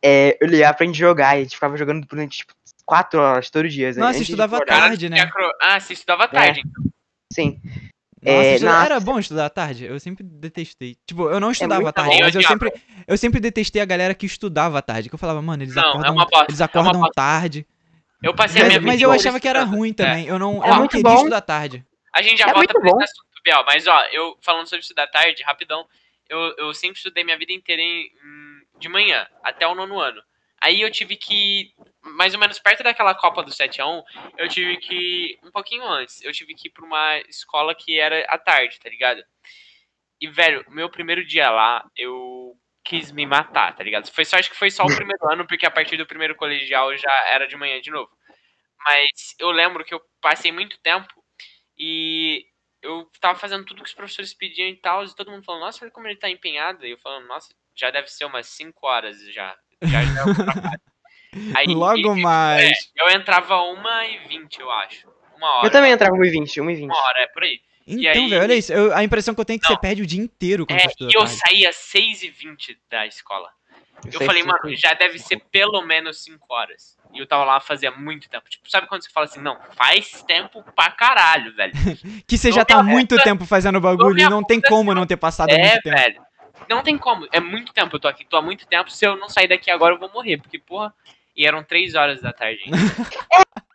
[0.00, 2.54] É, eu ligava pra gente jogar e a gente ficava jogando durante, tipo,
[2.86, 3.88] 4 horas todo dia.
[3.88, 4.80] Nossa, antes de estudava acordar.
[4.80, 5.30] tarde, né?
[5.62, 6.62] Ah, você estudava tarde.
[7.32, 7.60] Sim.
[8.22, 8.84] Nossa, É, nossa.
[8.86, 9.84] era bom estudar à tarde?
[9.84, 10.96] Eu sempre detestei.
[11.06, 12.22] Tipo, eu não estudava à muito tarde, bom.
[12.22, 12.72] mas eu sempre,
[13.06, 15.08] eu sempre detestei a galera que estudava à tarde.
[15.10, 17.12] Que eu falava, mano, eles Não, é acordam, eles é uma acordam bosta.
[17.14, 17.66] tarde.
[18.22, 19.94] Eu passei a Mas, minha mas vida eu achava que era ruim É.
[19.94, 20.26] também.
[20.26, 21.16] Eu não, É eu não muito queria bom.
[21.16, 21.84] estudar à tarde.
[22.14, 25.06] A gente já É volta pra esse assunto, Biel, mas ó, eu falando sobre estudar
[25.08, 25.84] tarde, rapidão,
[26.30, 28.08] eu, eu sempre estudei minha vida inteira em-
[28.78, 30.22] de manhã, até o nono ano.
[30.64, 34.02] Aí eu tive que, mais ou menos perto daquela Copa do 7x1,
[34.38, 38.24] eu tive que, um pouquinho antes, eu tive que ir pra uma escola que era
[38.30, 39.22] à tarde, tá ligado?
[40.18, 44.10] E, velho, meu primeiro dia lá, eu quis me matar, tá ligado?
[44.10, 47.12] Foi sorte que foi só o primeiro ano, porque a partir do primeiro colegial já
[47.28, 48.10] era de manhã de novo.
[48.86, 51.12] Mas eu lembro que eu passei muito tempo
[51.76, 52.46] e
[52.80, 55.84] eu tava fazendo tudo que os professores pediam e tal, e todo mundo falando, nossa,
[55.84, 56.86] olha como ele tá empenhado.
[56.86, 59.54] E eu falando, nossa, já deve ser umas 5 horas já.
[59.80, 61.56] É.
[61.56, 62.62] Aí, Logo e- mais.
[62.96, 65.08] é, eu entrava uma e vinte, eu acho.
[65.36, 65.66] Uma hora.
[65.66, 66.84] Eu também entrava 1h20, 1h20.
[66.84, 67.60] Uma hora, é por aí.
[67.86, 68.72] Então, aí- velho, olha isso.
[68.72, 69.74] eu- a impressão que eu tenho é que Não.
[69.76, 71.36] você perde o dia inteiro quando É, você estuda e eu tarde.
[71.36, 73.48] saía 6 e 20 da escola.
[74.12, 76.96] Eu falei, mano, já deve ser pelo menos 5 horas.
[77.12, 78.48] E eu tava lá fazia muito tempo.
[78.50, 81.72] Tipo, sabe quando você fala assim, não, faz tempo pra caralho, velho.
[82.26, 85.00] Que você Não já tá muito tempo fazendo o bagulho e não tem como assim,
[85.00, 85.96] não ter passado É, muito tempo.
[85.96, 86.22] velho.
[86.68, 87.26] Não tem como.
[87.32, 87.96] É muito tempo.
[87.96, 88.90] Eu tô aqui, tô há muito tempo.
[88.90, 90.38] Se eu não sair daqui agora, eu vou morrer.
[90.38, 90.92] Porque, porra.
[91.36, 92.62] E eram 3 horas da tarde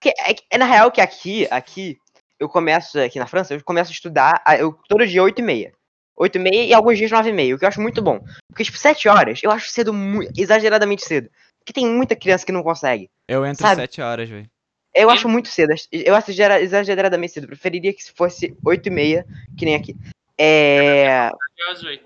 [0.05, 1.97] é, que- é na real que aqui, aqui,
[2.39, 5.41] eu começo, aqui na França, eu começo a estudar ah, eu, todo dia 8 e
[5.41, 5.73] meia.
[6.15, 8.19] 8 e meia e alguns dias 9 e meia, o que eu acho muito bom.
[8.49, 11.29] Porque, tipo, 7 horas, eu acho cedo, mu- exageradamente cedo.
[11.59, 13.09] Porque tem muita criança que não consegue.
[13.27, 13.81] Eu entro Sabe?
[13.81, 14.49] 7 horas, velho.
[14.95, 17.47] Eu acho muito cedo, eu acho exagera- exageradamente cedo.
[17.47, 19.25] Preferiria que se fosse 8 e meia,
[19.57, 19.95] que nem aqui.
[20.37, 21.29] É...
[21.71, 22.05] Às 8.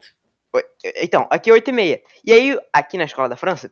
[0.97, 2.01] Então, aqui é 8 e meia.
[2.25, 3.71] E aí, aqui na escola da França,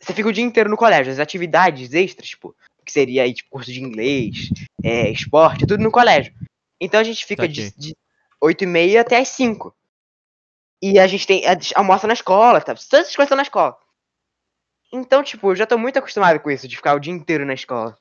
[0.00, 1.12] você fica o dia inteiro no colégio.
[1.12, 4.50] As atividades extras, tipo, que seria aí, tipo, curso de inglês,
[4.82, 6.32] é, esporte, tudo no colégio.
[6.80, 7.80] Então a gente fica de, Saquei.
[7.80, 7.96] de
[8.40, 9.74] 8 e meia até as 5.
[10.82, 11.44] E a gente tem.
[11.46, 12.74] a gente almoça na escola, tá?
[12.74, 13.76] Todas as coisas estão na escola.
[14.92, 17.54] Então, tipo, eu já tô muito acostumado com isso, de ficar o dia inteiro na
[17.54, 17.98] escola.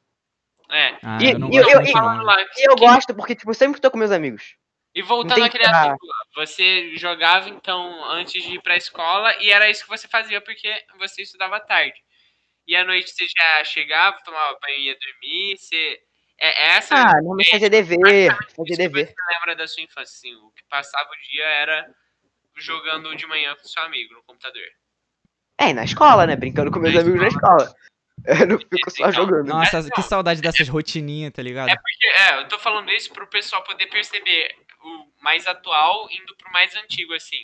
[0.70, 0.98] É.
[1.02, 3.90] Ah, E- eu não e eu- gosto eu- e- E gosto porque, tipo, sempre tô
[3.90, 4.56] com meus amigos.
[4.98, 5.96] E voltando assunto lá,
[6.34, 10.68] você jogava então antes de ir pra escola e era isso que você fazia porque
[10.98, 11.94] você estudava à tarde.
[12.68, 16.00] E à noite você já chegava, tomava banho e ia dormir, você...
[16.40, 19.06] É, é essa Ah, não, mas fazer dever, que dever.
[19.06, 21.88] você lembra da sua infância, assim, o que passava o dia era
[22.56, 24.66] jogando de manhã com seu amigo no computador.
[25.60, 26.36] É, e na escola, né?
[26.36, 27.72] Brincando com meus Na amigos na escola.
[28.26, 29.48] Eu não fico só Então, jogando.
[29.48, 31.70] Nossa, Mas que saudade dessas rotininhas, tá ligado?
[31.70, 34.56] É porque, é, eu tô falando isso pro pessoal poder perceber
[35.22, 37.38] mais atual indo pro mais antigo, assim.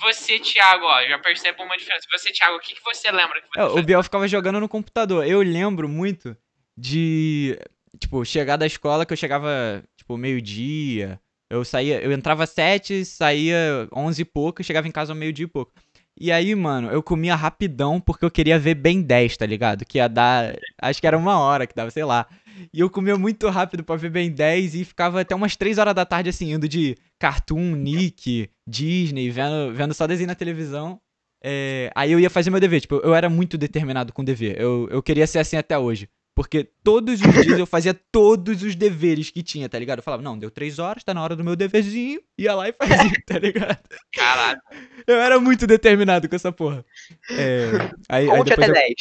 [0.00, 2.06] Você, Thiago, ó, já percebe uma diferença.
[2.10, 3.82] Você, Thiago, o que, que você lembra que você É, o?
[3.82, 5.26] Biel ficava jogando no computador.
[5.26, 6.36] Eu lembro muito
[6.76, 7.58] de,
[7.98, 11.20] tipo, chegar da escola que eu chegava, tipo, meio-dia.
[11.50, 15.44] Eu saía, eu entrava às sete, saía onze e pouco, e chegava em casa meio-dia
[15.44, 15.72] e pouco.
[16.18, 19.84] E aí, mano, eu comia rapidão porque eu queria ver bem 10, tá ligado?
[19.84, 22.26] Que ia dar, acho que era uma hora que dava, sei lá.
[22.72, 25.94] E eu comia muito rápido pra ver bem 10 e ficava até umas 3 horas
[25.94, 31.00] da tarde, assim, indo de Cartoon, Nick, Disney, vendo, vendo só desenho na televisão.
[31.44, 34.60] É, aí eu ia fazer meu dever, tipo, eu era muito determinado com o dever.
[34.60, 36.08] Eu, eu queria ser assim até hoje.
[36.34, 39.98] Porque todos os dias eu fazia todos os deveres que tinha, tá ligado?
[39.98, 42.22] Eu falava, não, deu três horas, tá na hora do meu deverzinho.
[42.38, 43.78] Ia lá e fazia, tá ligado?
[44.14, 44.60] Caralho,
[45.06, 46.84] Eu era muito determinado com essa porra.
[47.30, 47.72] É,
[48.08, 48.94] aí, aí Conte depois até eu, 10.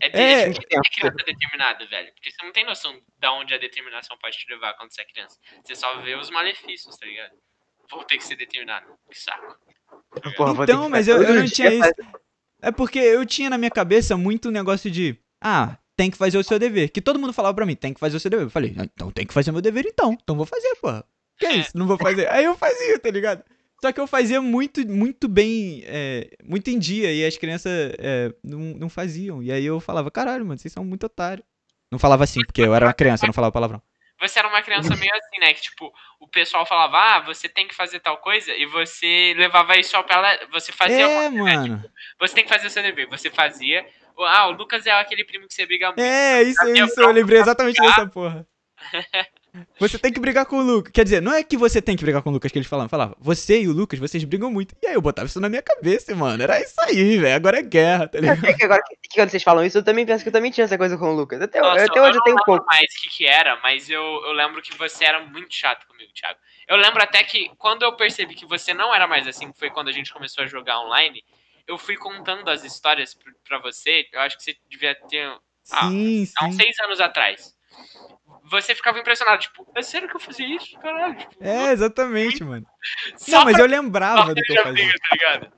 [0.00, 0.32] É, É.
[0.42, 2.12] é, é criança determinada, velho.
[2.14, 5.04] Porque você não tem noção de onde a determinação pode te levar quando você é
[5.04, 5.38] criança.
[5.64, 7.32] Você só vê os malefícios, tá ligado?
[7.90, 8.86] Vou ter que ser determinado.
[9.10, 9.56] Que saco.
[10.36, 11.92] Porra, vou ter Então, que mas eu- eu não tinha isso.
[12.62, 16.38] É porque eu tinha na minha cabeça muito o negócio de, ah, tem que fazer
[16.38, 16.88] o seu dever.
[16.90, 18.46] Que todo mundo falava pra mim, tem que fazer o seu dever.
[18.46, 20.16] Eu falei, então tem que fazer meu dever então.
[20.22, 21.04] Então vou fazer, porra.
[21.38, 21.76] Que é isso?
[21.76, 22.28] Não vou fazer.
[22.30, 23.44] Aí eu fazia, tá ligado?
[23.84, 28.32] Só que eu fazia muito, muito bem, é, muito em dia, e as crianças é,
[28.42, 29.42] não, não faziam.
[29.42, 31.46] E aí eu falava, caralho, mano, vocês são muito otários.
[31.92, 33.82] Não falava assim, porque eu era uma criança, eu não falava palavrão.
[34.18, 35.52] Você era uma criança meio assim, né?
[35.52, 39.78] Que tipo, o pessoal falava, ah, você tem que fazer tal coisa, e você levava
[39.78, 41.76] isso ao pé, você fazia É, coisa, mano.
[41.76, 43.06] tipo, você tem que fazer o seu dever.
[43.10, 43.86] Você fazia.
[44.18, 46.00] Ah, o Lucas é aquele primo que você briga muito.
[46.00, 48.46] É, isso, isso, eu lembrei exatamente dessa porra.
[49.78, 50.92] Você tem que brigar com o Lucas.
[50.92, 52.88] Quer dizer, não é que você tem que brigar com o Lucas que eles falavam.
[52.88, 54.74] Falava, você e o Lucas, vocês brigam muito.
[54.82, 56.42] E aí eu botava isso na minha cabeça, mano.
[56.42, 57.36] Era isso aí, velho.
[57.36, 58.44] Agora é guerra, tá ligado?
[58.46, 60.50] É que agora que, que quando vocês falam isso, eu também penso que eu também
[60.50, 61.40] tinha essa coisa com o Lucas.
[61.40, 62.64] Até, Nossa, até hoje eu não tenho um pouco.
[62.66, 66.12] mais o que, que era, mas eu, eu lembro que você era muito chato comigo,
[66.12, 66.38] Thiago.
[66.66, 69.88] Eu lembro até que quando eu percebi que você não era mais assim, foi quando
[69.88, 71.22] a gente começou a jogar online,
[71.66, 74.04] eu fui contando as histórias pr- pra você.
[74.12, 75.26] Eu acho que você devia ter
[75.70, 76.60] Ah, Sim, há uns sim.
[76.62, 77.54] seis anos atrás.
[78.50, 80.78] Você ficava impressionado, tipo, é sério que eu fazia isso?
[80.78, 81.16] Caralho.
[81.16, 82.66] Tipo, É, exatamente, mano.
[83.16, 84.72] só Não, mas pra eu lembrava do que eu fazia.
[84.72, 85.52] briga, tá ligado?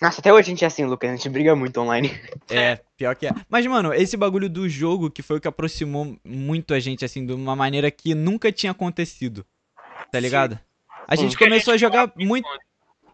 [0.00, 1.10] Nossa, até hoje a gente é assim, Lucas.
[1.10, 2.10] A gente briga muito online.
[2.50, 3.30] É, pior que é.
[3.48, 7.26] Mas, mano, esse bagulho do jogo que foi o que aproximou muito a gente, assim,
[7.26, 9.44] de uma maneira que nunca tinha acontecido.
[10.10, 10.58] Tá ligado?
[11.06, 11.24] A Sim.
[11.24, 12.44] gente começou a jogar muito.
[12.44, 12.64] conta.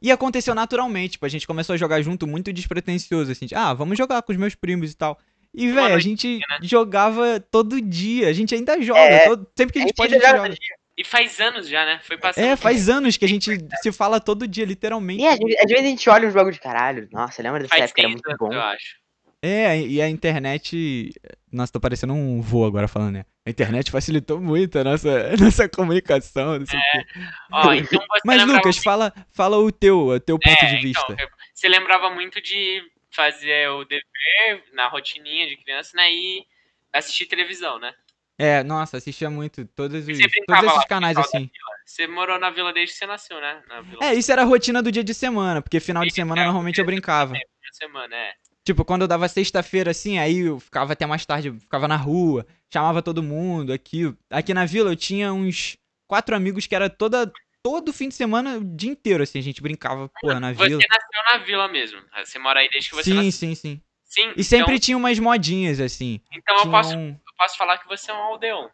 [0.00, 3.72] E aconteceu naturalmente, tipo, a gente começou a jogar junto muito despretensioso, assim, de, ah,
[3.72, 5.18] vamos jogar com os meus primos e tal.
[5.54, 6.58] E, velho, a gente né?
[6.62, 10.18] jogava todo dia, a gente ainda joga, É, todo- sempre que a gente pode a
[10.18, 10.54] gente joga.
[10.96, 12.00] E faz anos já, né?
[12.04, 12.44] Foi passando.
[12.44, 13.50] É, faz anos que a gente
[13.82, 15.22] se fala todo dia, literalmente.
[15.22, 17.08] E às vezes, a gente olha uns jogos de caralho.
[17.12, 18.00] Nossa, lembra dessa Faz época?
[18.00, 18.52] Era muito bom.
[18.52, 18.96] eu acho.
[19.42, 21.12] É, e a internet.
[21.52, 23.24] Nossa, tô parecendo um vô agora falando, né?
[23.46, 27.04] A internet facilitou muito a nossa, a nossa comunicação, não sei o quê.
[27.52, 31.04] Ó, então você Mas, Lucas, fala, fala o teu, o teu ponto É, de vista.
[31.12, 32.80] então, você lembrava muito de
[33.14, 36.12] fazer o dever na rotininha de criança, né?
[36.12, 36.44] E
[36.92, 37.94] assistir televisão, né?
[38.36, 41.48] É, nossa, assistia muito todos, os, todos esses canais assim.
[41.86, 43.62] Você morou na vila desde que você nasceu, né?
[43.68, 46.44] Na É, isso era a rotina do dia de semana, porque final de semana É,
[46.44, 47.32] normalmente eu brincava.
[47.34, 47.40] da
[47.72, 48.32] semana, é.
[48.64, 52.46] Tipo, quando eu dava sexta-feira assim, aí eu ficava até mais tarde, ficava na rua,
[52.72, 54.12] chamava todo mundo aqui.
[54.30, 55.76] Aqui na vila eu tinha uns
[56.08, 57.30] quatro amigos que era toda,
[57.64, 60.82] todo fim de semana, o dia inteiro, assim, a gente brincava, porra, na Você vila.
[60.90, 61.98] nasceu na vila mesmo.
[62.22, 63.32] Você mora aí desde que você Sim, nasceu.
[63.32, 63.80] sim, sim.
[64.04, 66.20] Sim, E sempre então, tinha umas modinhas, assim.
[66.30, 68.70] então eu, Tinha posso, um- eu posso falar que você é um aldeão.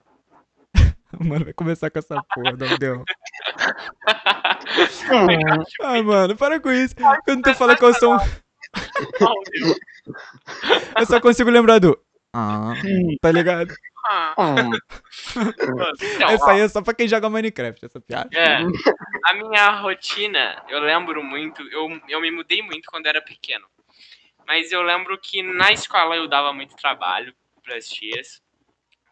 [1.20, 3.04] Mano, vai começar com essa porra, não deu.
[5.80, 6.94] Ah, mano, para com isso.
[7.24, 8.18] Quando tu fala que eu sou um...
[9.26, 9.74] Aldeão.
[10.98, 11.98] Eu só consigo lembrar do...
[12.32, 12.74] Ah,
[13.20, 13.74] tá ligado?
[14.06, 14.80] Ah, mano,
[16.02, 18.30] então, Essa aí é só pra quem joga Minecraft, essa piada.
[18.32, 18.58] É,
[19.26, 23.66] a minha rotina, eu lembro muito, eu, eu me mudei muito quando era pequeno.
[24.46, 28.42] Mas eu lembro que na escola eu dava muito trabalho pras tias.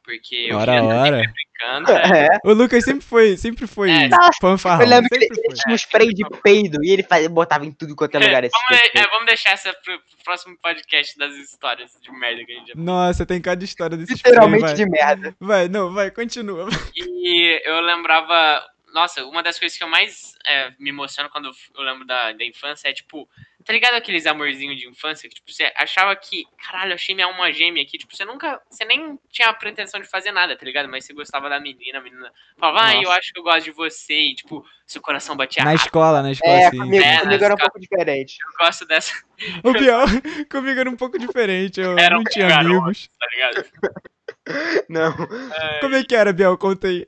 [0.09, 1.19] Porque eu Ora, estar ora.
[1.19, 1.93] sempre brincando.
[1.93, 2.25] é.
[2.25, 2.29] É.
[2.43, 4.09] O Lucas sempre foi, sempre foi É.
[4.41, 4.81] Fanfarrão.
[4.83, 7.95] Eu lembro que ele, tinha um spray de peido e ele fazia, botava em tudo
[7.95, 9.03] quanto é lugar esse Vamos, spray.
[9.05, 12.69] é, vamos deixar essa pro, pro próximo podcast das histórias de merda que a gente
[12.69, 14.75] já Nossa, tem cada história desse spray, Literalmente vai.
[14.75, 15.37] de merda.
[15.39, 16.71] Vai, não, vai, continua.
[16.97, 18.65] E eu lembrava.
[18.95, 22.33] Nossa, uma das coisas que eu mais é, me emociono quando eu, eu lembro da,
[22.33, 23.29] da infância é tipo.
[23.69, 26.47] Tá ligado aqueles amorzinhos de infância que tipo, você achava que.
[26.67, 27.99] Caralho, achei minha alma gêmea aqui.
[27.99, 28.59] Tipo, você nunca.
[28.71, 30.89] Você nem tinha a pretensão de fazer nada, tá ligado?
[30.89, 33.71] Mas você gostava da menina, a menina falava, ah, eu acho que eu gosto de
[33.73, 34.15] você.
[34.15, 35.85] E tipo, seu coração batia Na rápido.
[35.85, 36.79] escola, na escola, É, assim.
[36.79, 38.39] comigo, É, comigo era um pouco diferente.
[38.41, 39.13] Eu gosto dessa,
[39.63, 40.07] O pior,
[40.51, 41.79] comigo era um pouco diferente.
[41.79, 42.75] Eu Era não um tinha garoto.
[42.75, 43.11] amigos.
[43.21, 43.69] tá ligado?
[44.89, 45.11] Não.
[45.53, 46.57] É, Como é que era, Biel?
[46.57, 47.07] Conta aí.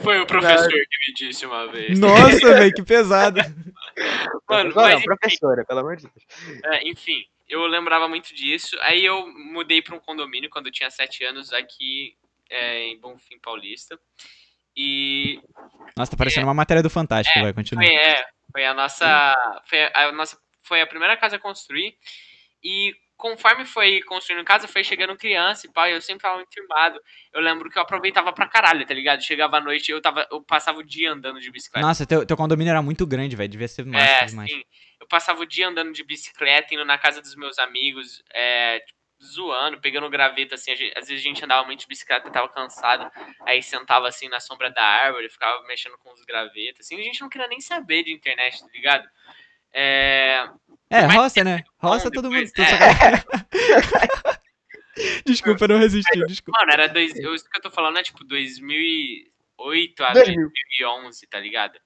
[0.00, 0.76] foi o professor que
[1.08, 1.98] me disse uma vez.
[1.98, 3.40] Nossa, velho, que pesado.
[4.48, 5.04] Mano, mas não, enfim.
[5.04, 6.62] professora, pelo amor de Deus.
[6.64, 8.76] É, enfim, eu lembrava muito disso.
[8.82, 12.16] Aí eu mudei para um condomínio quando eu tinha sete anos aqui
[12.48, 13.98] é, em Bonfim Paulista.
[14.76, 15.40] E
[15.96, 17.84] Nossa, tá parecendo uma matéria do Fantástico, vai, continua.
[17.84, 19.62] foi, é, foi a nossa.
[19.66, 20.38] Foi a nossa.
[20.62, 21.96] Foi a primeira casa a construir.
[22.62, 27.00] E conforme foi construindo casa, foi chegando criança e pai, eu sempre tava muito firmado.
[27.32, 29.22] Eu lembro que eu aproveitava pra caralho, tá ligado?
[29.22, 30.26] Chegava à noite, eu tava.
[30.30, 31.86] Eu passava o dia andando de bicicleta.
[31.86, 33.48] Nossa, teu, teu condomínio era muito grande, velho.
[33.48, 34.50] Devia ser massa É, demais.
[34.50, 34.62] sim.
[35.00, 38.82] Eu passava o dia andando de bicicleta, indo na casa dos meus amigos, é,
[39.22, 40.72] zoando, pegando graveto, assim.
[40.72, 40.78] às
[41.08, 43.10] vezes a gente andava muito de bicicleta, tava cansado.
[43.46, 46.98] Aí sentava, assim, na sombra da árvore, ficava mexendo com os gravetos, assim.
[46.98, 49.06] A gente não queria nem saber de internet, tá ligado?
[49.72, 50.48] É,
[50.90, 51.62] É, roça, né?
[51.78, 52.44] Roça todo mundo.
[52.44, 52.66] depois, tô é.
[52.66, 53.24] sacanagem.
[55.24, 56.58] Desculpa, eu não resisti, desculpa.
[56.60, 60.50] mano, era dois, eu, isso que eu tô falando é tipo 2008 a 2000.
[60.80, 61.78] 2011, tá ligado?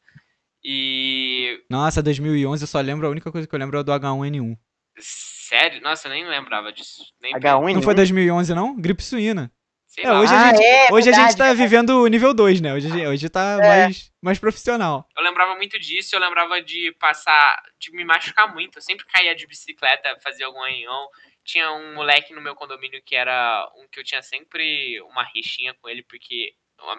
[0.64, 1.62] E.
[1.70, 4.56] Nossa, 2011 eu só lembro, a única coisa que eu lembro é do H1N1.
[4.98, 5.80] Sério?
[5.82, 7.04] Nossa, eu nem lembrava disso.
[7.20, 7.74] Nem H1N1.
[7.74, 8.74] Não foi 2011, não?
[8.74, 9.52] Gripe suína.
[9.94, 10.20] Sei É, lá.
[10.20, 11.62] hoje a Ah, gente, é, hoje a gente verdade, tá verdade.
[11.68, 12.74] vivendo o nível 2, né?
[12.74, 13.66] Hoje, hoje tá É.
[13.66, 15.06] mais, mais profissional.
[15.16, 18.78] Eu lembrava muito disso, eu lembrava de passar, de me machucar muito.
[18.78, 21.08] Eu sempre caía de bicicleta, fazia algum arranhão.
[21.44, 25.74] Tinha um moleque no meu condomínio que era um que eu tinha sempre uma rixinha
[25.74, 26.54] com ele, porque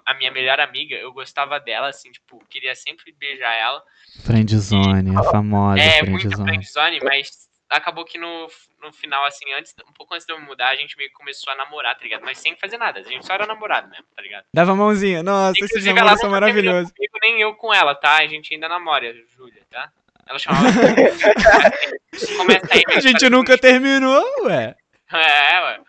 [0.06, 3.84] a minha melhor amiga, eu gostava dela, assim, tipo, queria sempre beijar ela.
[4.24, 6.50] Friendzone, a famosa é, muito friendzone.
[6.50, 8.48] friendzone, mas acabou que no,
[8.82, 11.52] no final, assim, antes, um pouco antes de eu mudar, a gente meio que começou
[11.54, 12.24] a namorar, tá ligado?
[12.24, 14.46] Mas sem fazer nada, a gente só era namorado mesmo, tá ligado?
[14.54, 15.22] Dava a mãozinha.
[15.24, 16.92] Nossa, esses namoros são maravilhosos.
[16.92, 18.18] comigo, nem eu com ela, tá?
[18.18, 19.90] A gente ainda namora, Júlia, tá?
[20.28, 20.66] Ela chamava.
[22.38, 24.76] Começa aí, A gente nunca terminou, ué.
[25.14, 25.80] É, ué.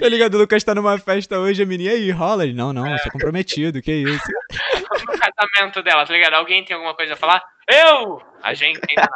[0.00, 0.34] Tá ligado?
[0.34, 2.42] O Lucas tá numa festa hoje, a menina, e aí, rola?
[2.44, 2.98] Ele, não, não, eu É.
[2.98, 4.24] sou comprometido, que isso.
[5.06, 6.34] No casamento dela, tá ligado?
[6.34, 7.42] Alguém tem alguma coisa a falar?
[7.68, 8.20] Eu!
[8.42, 9.08] A gente ainda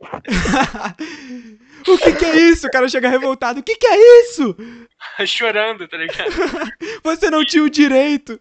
[1.86, 2.66] o que que é isso?
[2.66, 4.56] O cara chega revoltado, o que que é isso?
[5.26, 6.30] chorando, tá ligado?
[7.04, 8.40] Você não tinha o direito.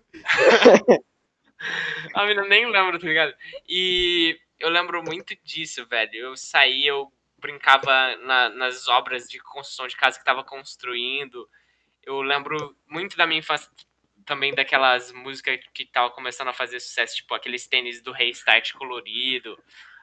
[2.13, 3.33] A menina nem lembra, tá ligado?
[3.67, 6.15] E eu lembro muito disso, velho.
[6.15, 11.47] Eu saí, eu brincava na- nas obras de construção de casa que tava construindo.
[12.03, 13.69] Eu lembro muito da minha infância
[14.25, 19.57] também daquelas músicas que tava começando a fazer sucesso, tipo aqueles tênis do Restart colorido.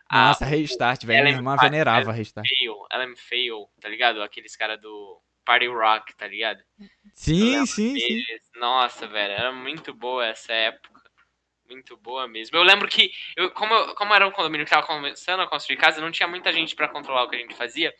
[0.08, 1.16] A Nossa, restart, velho.
[1.18, 2.48] ela Minha é irmã fácil, venerava restart.
[2.48, 4.22] Fail, LM Fail, tá ligado?
[4.22, 6.60] Aqueles caras do Party Rock, tá ligado?
[7.14, 8.12] Sim, sim, sim.
[8.28, 10.96] Eles- Nossa, velho, era muito boa essa época.
[11.68, 12.56] Muito boa mesmo.
[12.56, 15.76] Eu lembro que, eu, como, eu- como era um condomínio que tava começando a construir
[15.76, 17.92] casa, não tinha muita gente pra controlar o que a gente fazia.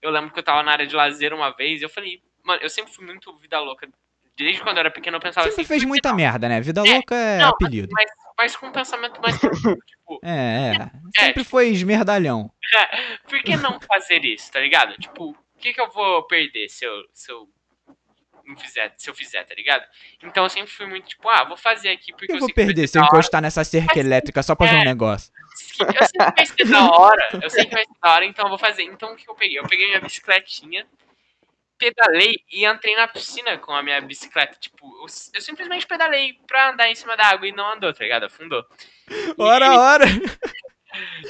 [0.00, 2.60] Eu lembro que eu tava na área de lazer uma vez e eu falei, mano,
[2.62, 3.88] eu sempre fui muito vida louca.
[4.36, 6.60] Desde quando eu era pequeno eu pensava Sempre assim, fez muita merda, né?
[6.60, 7.88] Vida louca é não, apelido.
[7.92, 10.90] mas, mas com um pensamento mais profundo, tipo, É, é.
[11.20, 12.50] Sempre foi esmerdalhão.
[13.28, 14.94] por que não fazer isso, tá ligado?
[14.98, 17.48] Tipo, o que que eu vou perder se eu, se eu
[18.44, 19.84] não fizer, se eu fizer, tá ligado?
[20.22, 22.88] Então eu sempre fui muito tipo, ah, vou fazer aqui porque Eu eu vou perder
[22.88, 24.84] se eu encostar nessa cerca elétrica só pra ver um É.
[24.84, 25.32] negócio.
[25.78, 27.28] Eu sei que vai ser da hora.
[27.40, 28.82] Eu sei que vai ser da hora, então eu vou fazer.
[28.82, 29.58] Então o que eu peguei?
[29.58, 30.86] Eu peguei minha bicicletinha,
[31.82, 34.56] pedalei e entrei na piscina com a minha bicicleta.
[34.60, 38.04] Tipo, eu, eu simplesmente pedalei pra andar em cima da água e não andou, tá
[38.04, 38.24] ligado?
[38.24, 38.64] Afundou.
[39.36, 40.04] Ora, ora!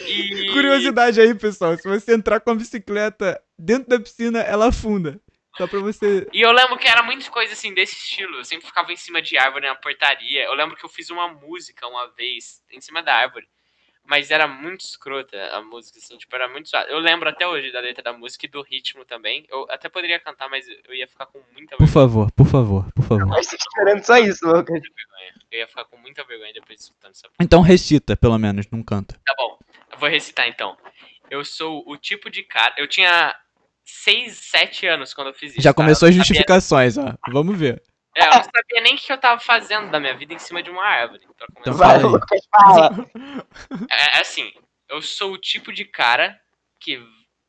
[0.07, 0.51] E...
[0.53, 1.77] Curiosidade aí, pessoal.
[1.77, 5.21] Se você entrar com a bicicleta dentro da piscina, ela afunda.
[5.57, 6.29] Só pra você.
[6.33, 8.37] E eu lembro que era muitas coisas assim desse estilo.
[8.37, 10.45] Eu sempre ficava em cima de árvore na portaria.
[10.45, 13.47] Eu lembro que eu fiz uma música uma vez em cima da árvore.
[14.05, 16.91] Mas era muito escrota a música, assim, tipo, era muito suave.
[16.93, 19.47] Eu lembro até hoje da letra da música e do ritmo também.
[19.49, 21.93] Eu até poderia cantar, mas eu ia ficar com muita Por vergonha.
[21.93, 23.27] favor, por favor, por favor.
[23.27, 24.81] Mas esperando só isso, Lucas.
[24.83, 25.35] vergonha.
[25.51, 28.83] Eu ia ficar com muita vergonha depois de escutando essa Então recita, pelo menos, não
[28.83, 29.19] canta.
[29.25, 29.59] Tá bom,
[29.93, 30.77] eu vou recitar então.
[31.31, 32.75] Eu sou o tipo de cara.
[32.77, 33.35] Eu tinha
[33.85, 35.63] 6, 7 anos quando eu fiz isso.
[35.63, 35.77] Já tá?
[35.77, 37.15] começou as justificações, ó.
[37.31, 37.83] Vamos ver.
[38.17, 40.63] É, eu não sabia nem o que eu tava fazendo da minha vida em cima
[40.63, 41.27] de uma árvore.
[41.37, 41.47] pra.
[41.59, 41.99] Então Vai.
[41.99, 42.91] Lucas, fala.
[43.91, 44.53] É assim,
[44.89, 46.41] eu sou o tipo de cara
[46.79, 47.03] que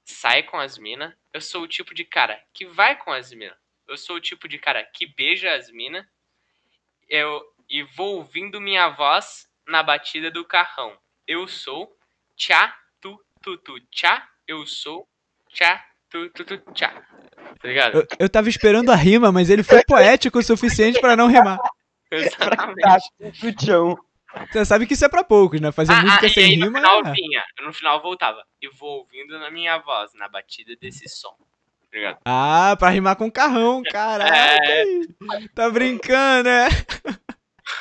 [0.05, 1.13] sai com as minas.
[1.33, 3.57] Eu sou o tipo de cara que vai com as minas.
[3.87, 6.05] Eu sou o tipo de cara que beija as minas.
[7.09, 10.97] Eu e vou ouvindo minha voz na batida do carrão.
[11.27, 11.97] Eu sou
[12.35, 14.29] tchá tu tu tu tchá.
[14.47, 15.07] Eu sou
[15.49, 16.89] tchá tu tu tu tchá.
[17.61, 17.97] Tá ligado?
[17.99, 21.57] Eu, eu tava esperando a rima, mas ele foi poético o suficiente pra não rimar.
[22.11, 23.09] Exatamente.
[24.51, 25.71] Você sabe que isso é pra poucos, né?
[25.71, 26.79] Fazer Ah, música ah, e sem aí no rima.
[26.79, 28.43] final é- vinha, no final voltava.
[28.61, 31.35] E vou ouvindo na minha voz, na batida desse som.
[31.91, 32.17] Tá?
[32.25, 34.35] Ah, pra rimar com carrão, caraca.
[34.35, 34.83] É.
[35.53, 36.67] Tá brincando, né?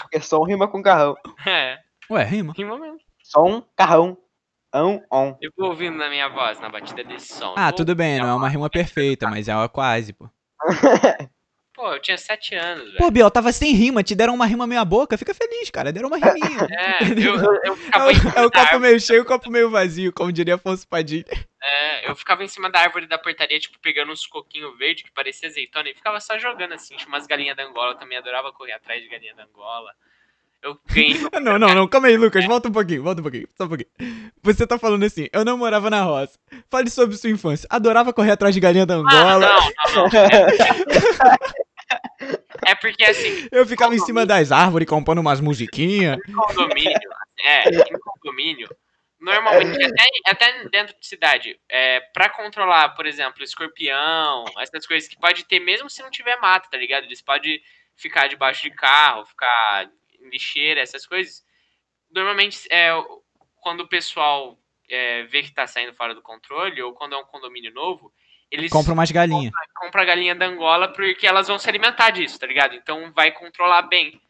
[0.02, 1.16] Porque som rima com carrão.
[1.46, 1.78] É,
[2.10, 2.52] Ué, rima.
[2.54, 2.98] rima mesmo.
[3.22, 4.18] Som, carrão.
[4.72, 5.37] Ão, on.
[5.40, 7.54] Eu vou ouvindo na minha voz, na batida desse som.
[7.56, 10.28] Ah, tudo bem, não é uma rima perfeita, mas é uma quase, pô.
[11.74, 12.98] Pô, eu tinha 7 anos, velho.
[12.98, 15.90] Pô, Biel, tava sem rima, te deram uma rima meia boca, fica feliz, cara.
[15.90, 16.68] Deram uma riminha.
[16.70, 18.78] É, eu, eu, eu É ficava o, em cima é o da copo árvore.
[18.82, 21.24] meio cheio e o copo meio vazio, como diria Afonso Padilha.
[21.62, 25.11] É, eu ficava em cima da árvore da portaria, tipo, pegando uns coquinhos verdes que
[25.12, 26.94] parecia azeitona e ficava só jogando assim.
[26.96, 29.92] Tinha umas galinhas da Angola, eu também adorava correr atrás de galinha da Angola.
[30.62, 31.16] Eu ganhei.
[31.33, 33.68] Ah, Não, não, não, calma aí, Lucas, volta um pouquinho, volta um pouquinho, só um
[33.68, 33.90] pouquinho.
[34.42, 36.38] Você tá falando assim, eu não morava na roça.
[36.70, 37.66] Fale sobre sua infância.
[37.70, 39.38] Adorava correr atrás de galinha da Ah, Angola.
[39.40, 40.20] não, não, não.
[42.64, 46.18] É, é porque assim, Eu ficava em cima das árvores compondo umas musiquinhas.
[46.29, 46.98] em condomínio,
[47.44, 48.68] é, em condomínio,
[49.20, 55.18] normalmente, até, até dentro de cidade, é, pra controlar, por exemplo, escorpião, essas coisas que
[55.18, 57.05] pode ter, mesmo se não tiver mato, tá ligado?
[57.05, 57.61] Eles podem
[57.96, 59.88] ficar debaixo de carro, ficar
[60.30, 61.42] lixeira, essas coisas.
[62.11, 62.90] Normalmente, é,
[63.61, 64.58] quando o pessoal
[64.88, 68.12] é, vê que tá saindo fora do controle, ou quando é um condomínio novo,
[68.50, 69.52] eles Compra umas galinhas.
[69.74, 72.74] compram a galinha da Angola porque elas vão se alimentar disso, tá ligado?
[72.74, 74.20] Então vai controlar bem.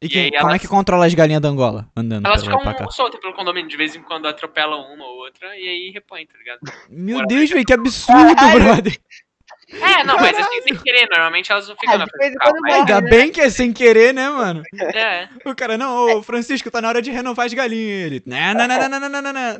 [0.00, 1.90] E, E quem- aí como é elas- que controla as galinhas da Angola?
[1.96, 2.88] Andando Elas e ficam cá.
[2.90, 6.38] soltas pelo condomínio, de vez em quando atropelam uma ou outra e aí repõe, tá
[6.38, 6.60] ligado?
[6.88, 8.62] Meu Deus, velho, que absurdo, Caralho.
[8.64, 8.96] brother.
[9.70, 12.52] É, não, mas assim, sem querer, normalmente elas não ficam ah, na vertical.
[12.62, 12.74] Mas...
[12.74, 13.10] Ainda né?
[13.10, 14.62] bem que é sem querer, né, mano?
[14.94, 15.28] É.
[15.44, 18.06] O cara, não, ô Francisco, tá na hora de renovar as galinhas.
[18.06, 19.58] Ele, né, né, né, né, né, né, né, né"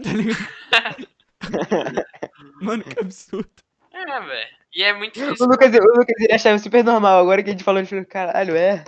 [0.70, 0.96] tá
[2.60, 3.50] mano, que absurdo.
[3.92, 4.48] É, velho.
[4.74, 5.46] E é muito difícil.
[5.46, 7.20] O Lucas, o Lucas ele achava super normal.
[7.20, 8.84] Agora que a gente falou, ele falou, caralho, é.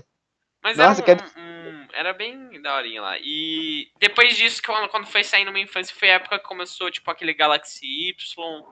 [0.63, 1.41] Mas Nossa, era, um, que...
[1.41, 3.17] um, era bem daorinha lá.
[3.19, 7.11] E depois disso, quando, quando foi saindo numa infância, foi a época que começou, tipo,
[7.11, 8.63] aquele Galaxy Y.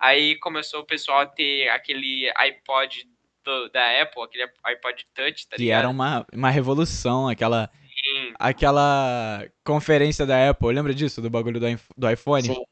[0.00, 3.04] Aí começou o pessoal a ter aquele iPod
[3.44, 5.78] do- da Apple, aquele iPod Touch, tá Que ligado?
[5.80, 7.70] era uma, uma revolução, aquela,
[8.04, 8.32] Sim.
[8.38, 10.72] aquela conferência da Apple.
[10.72, 12.42] Lembra disso, do bagulho do, do iPhone?
[12.46, 12.64] Sim.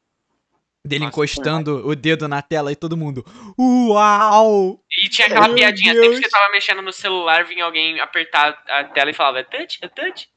[0.85, 3.25] Dele Nossa, encostando o dedo na tela e todo mundo,
[3.59, 4.79] uau!
[5.03, 6.23] E tinha aquela Meu piadinha, sempre que Deus.
[6.23, 9.79] você tava mexendo no celular, vinha alguém apertar a tela e falava, é touch?
[9.81, 10.29] É touch?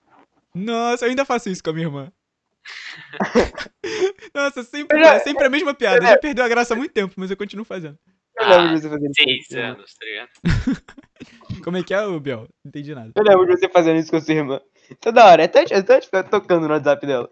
[0.53, 2.12] Nossa, eu ainda faço isso com a minha irmã.
[4.35, 6.06] Nossa, sempre, já- sempre a mesma piada.
[6.06, 7.98] Já perdeu a graça há muito tempo, mas eu continuo fazendo.
[8.38, 9.59] Eu lembro Ah, de você fazendo Seis isso.
[9.59, 10.30] anos, tá ligado?
[11.64, 12.40] Como é que é, Biel?
[12.64, 13.12] Não entendi nada.
[13.14, 14.61] Eu lembro de você fazendo isso com sua irmã.
[15.00, 17.30] Toda hora, é touch, é touch, fica tocando no WhatsApp dela.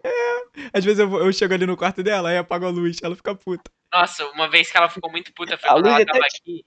[0.73, 3.33] Às vezes eu, eu chego ali no quarto dela, aí apago a luz, ela fica
[3.33, 3.71] puta.
[3.91, 6.63] Nossa, uma vez que ela ficou muito puta foi A quando ela é tava aqui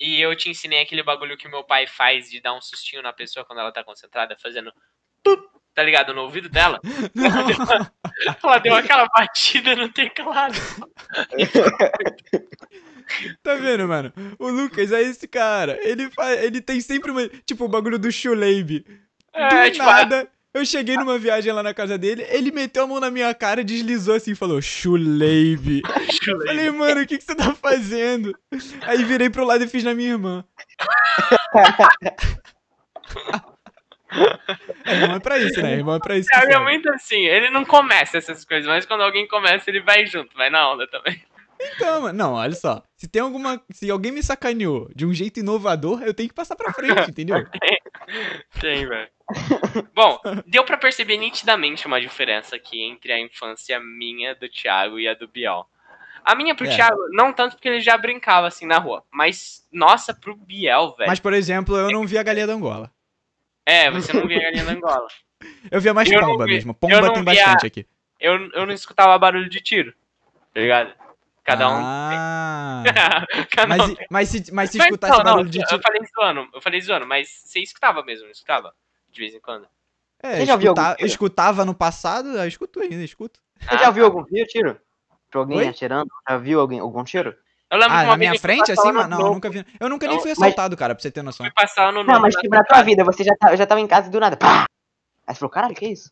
[0.00, 3.12] e eu te ensinei aquele bagulho que meu pai faz de dar um sustinho na
[3.12, 4.72] pessoa quando ela tá concentrada, fazendo
[5.22, 5.40] tup,
[5.74, 6.14] tá ligado?
[6.14, 6.80] No ouvido dela.
[8.42, 10.54] Ela deu aquela batida no teclado.
[13.42, 14.12] Tá vendo, mano?
[14.38, 15.78] O Lucas é esse cara.
[15.82, 16.32] Ele, fa...
[16.32, 17.28] ele tem sempre uma.
[17.44, 18.80] Tipo, o bagulho do Shuleibe.
[18.80, 18.94] Do
[19.34, 20.28] É, tipo, nada.
[20.54, 23.64] Eu cheguei numa viagem lá na casa dele, ele meteu a mão na minha cara,
[23.64, 25.82] deslizou assim e falou: Shuleibe.
[26.46, 28.32] Falei, mano, o que, que você tá fazendo?
[28.82, 30.44] Aí virei pro lado e fiz na minha irmã.
[34.84, 35.72] É, irmão é pra isso, né?
[35.72, 36.28] Irmão é pra isso.
[36.28, 40.06] Thiago é muito assim, ele não começa essas coisas, mas quando alguém começa, ele vai
[40.06, 41.20] junto, vai na onda também.
[41.60, 42.82] Então, mano, não, olha só.
[42.96, 43.60] Se tem alguma.
[43.70, 47.36] Se alguém me sacaneou de um jeito inovador, eu tenho que passar pra frente, entendeu?
[48.60, 49.08] Tem, velho.
[49.94, 55.08] Bom, deu pra perceber nitidamente uma diferença aqui entre a infância minha, do Thiago e
[55.08, 55.66] a do Biel.
[56.24, 56.74] A minha pro É.
[56.74, 61.08] Thiago, não tanto porque ele já brincava assim na rua, mas nossa, pro Biel, velho.
[61.08, 62.90] Mas, por exemplo, eu não vi a galinha da Angola.
[63.66, 65.06] É, você não via galinha na Angola.
[65.70, 66.70] Eu via mais Eu não pomba vi- mesmo.
[66.70, 67.86] eu Pomba não tem a- bastante aqui.
[68.18, 69.92] Eu, eu não escutava barulho de tiro,
[70.54, 70.94] tá ligado?
[71.42, 71.82] Cada um.
[71.84, 72.82] Ah.
[73.54, 75.82] Cada Mas, um mas, se, mas se Mas escutasse não, não, barulho de eu tiro.
[75.82, 78.72] falei zoando, eu falei zoando, mas você escutava mesmo, não escutava?
[79.10, 79.66] De vez em quando.
[80.22, 83.38] É, Você já ouviu algum escutava no passado, eu escuto ainda, escuto.
[83.60, 84.80] Você já ouviu algum tiro, tiro?
[85.30, 85.68] De alguém Oi?
[85.68, 86.08] atirando?
[86.26, 87.36] Já viu alguém, algum tiro?
[87.74, 89.18] Eu lembro Ah, que uma na minha fui frente, assim, ano mano?
[89.18, 89.66] Não, nunca vi.
[89.80, 91.44] Eu nunca nem Não, fui mas- assaltado, cara, pra você ter noção.
[91.44, 92.10] Fui passar novo.
[92.10, 94.20] Não, mas tipo, na tua vida, você já, tá, já tava em casa e do
[94.20, 94.36] nada.
[94.36, 94.64] Pá!
[95.26, 96.10] Aí você falou, caralho, que isso?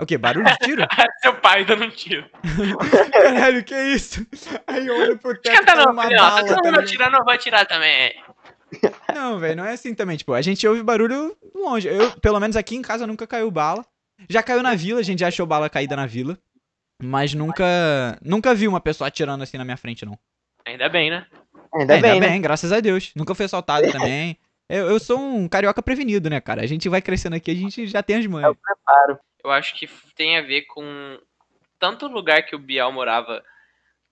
[0.00, 0.16] O quê?
[0.16, 0.86] Barulho de tiro?
[1.20, 2.24] Seu pai dando um tiro.
[3.12, 4.26] Caralho, que isso?
[4.66, 6.18] Aí eu olho pro teto tem não, uma filhão.
[6.24, 8.14] bala, Tá todo tá mundo atirando, eu vou atirar também.
[9.14, 10.16] Não, velho, não é assim também.
[10.16, 11.88] Tipo, a gente ouve barulho longe.
[11.88, 13.84] Eu, pelo menos aqui em casa, nunca caiu bala.
[14.28, 16.38] Já caiu na vila, a gente já achou bala caída na vila.
[17.02, 17.64] Mas nunca.
[18.22, 20.18] Nunca vi uma pessoa atirando assim na minha frente, não.
[20.66, 21.26] Ainda bem, né?
[21.74, 22.38] Ainda, É, bem, né?
[22.38, 23.12] graças a Deus.
[23.14, 24.36] Nunca fui assaltado também.
[24.68, 26.62] Eu, eu sou um carioca prevenido, né, cara?
[26.62, 28.54] A gente vai crescendo aqui, a gente já tem as manhas.
[29.42, 31.18] Eu acho que tem a ver com
[31.78, 33.42] tanto o lugar que o Biel morava,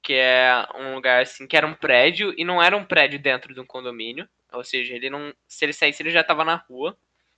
[0.02, 3.54] que é um lugar assim, que era um prédio, e não era um prédio dentro
[3.54, 4.26] de um condomínio.
[4.52, 5.32] Ou seja, ele não.
[5.46, 6.96] Se ele saísse, ele já tava na rua.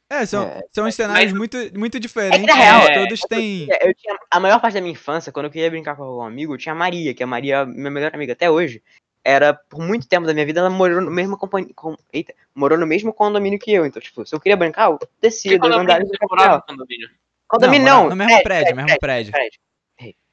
[0.08, 2.44] É, são, É, são cenários mas- muito, muito diferentes.
[2.46, 3.68] na real, mas é- todos têm.
[3.80, 6.54] Eu tinha, a maior parte da minha infância, quando eu queria brincar com algum amigo,
[6.54, 8.82] eu tinha a Maria, que a Maria, minha melhor amiga até hoje,
[9.24, 12.78] era, por muito tempo da minha vida, ela morou no mesmo companhia, com, eita, morou
[12.78, 13.84] no mesmo condomínio que eu.
[13.86, 17.08] Então, tipo, se eu queria brincar, eu descia dois condomínio andares com morava condomínio.
[17.48, 19.32] Condomínio morava não, No mesmo prédio, mesmo prédio.
[19.32, 19.58] prédio.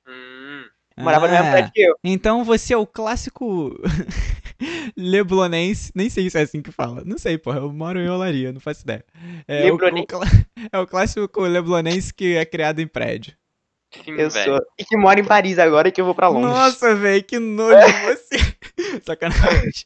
[0.08, 0.64] Hum,
[0.98, 1.96] Morava no mesmo Ah, prédio que eu.
[2.04, 3.76] Então você é o clássico
[4.96, 5.92] leblonense.
[5.94, 7.04] Nem sei se é assim que fala.
[7.06, 7.60] Não sei, porra.
[7.60, 9.04] Eu moro em Olaria, não faço ideia.
[9.48, 10.04] É, o, Leblonense.
[10.04, 10.26] o clá-
[10.72, 13.34] é o clássico leblonense que é criado em prédio.
[14.04, 14.56] sim, Eu velho.
[14.56, 14.60] sou.
[14.80, 16.52] E que mora em Paris agora e que eu vou pra Londres.
[16.52, 18.38] Nossa, velho, que nojo você.
[19.06, 19.86] Sacanagem.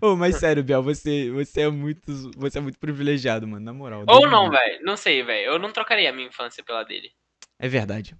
[0.00, 2.30] Ô, mas sério, Biel, você, você é muito.
[2.36, 3.64] Você é muito privilegiado, mano.
[3.64, 4.04] Na moral.
[4.06, 4.78] Ou não, velho.
[4.82, 5.52] Não sei, velho.
[5.52, 7.10] Eu não trocaria a minha infância pela dele.
[7.58, 8.16] É verdade.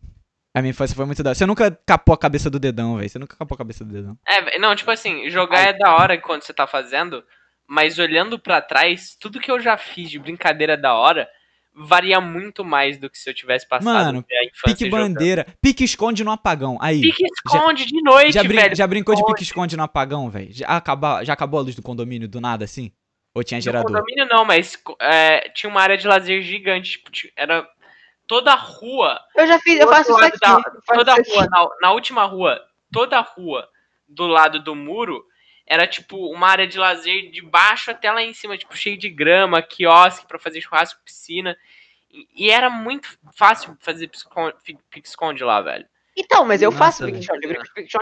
[0.55, 1.35] A minha infância foi muito da.
[1.35, 3.09] Você nunca capou a cabeça do dedão, velho.
[3.09, 4.19] Você nunca capou a cabeça do dedão.
[4.27, 7.23] É, não, tipo assim, jogar é da hora quando você tá fazendo,
[7.69, 11.29] mas olhando pra trás, tudo que eu já fiz de brincadeira da hora
[11.77, 15.15] varia muito mais do que se eu tivesse passado Mano, a infância Pique jogando.
[15.15, 15.47] bandeira.
[15.61, 16.79] Pique esconde no apagão.
[16.81, 17.01] Aí.
[17.03, 18.75] Pique esconde de noite, Já, brin- velho.
[18.77, 20.49] já brincou de pique esconde no apagão, velho?
[20.53, 22.91] Já, acaba- já acabou a luz do condomínio do nada, assim?
[23.35, 23.87] Ou tinha No gerador?
[23.93, 27.69] condomínio não, mas é, tinha uma área de lazer gigante, tipo, tinha- era
[28.27, 30.39] toda a rua Eu já fiz, eu faço isso aqui.
[30.41, 32.59] da- faço toda a rua, na, na última rua,
[32.91, 33.69] toda a rua
[34.09, 35.23] do lado do muro
[35.67, 39.09] era tipo uma área de lazer de baixo até lá em cima, tipo cheio de
[39.11, 41.57] grama, quiosque pra fazer churrasco, piscina.
[42.11, 45.85] E, e era muito fácil fazer pique-esconde- lá, velho.
[46.17, 47.47] Então, mas eu Nossa, faço pique-esconde,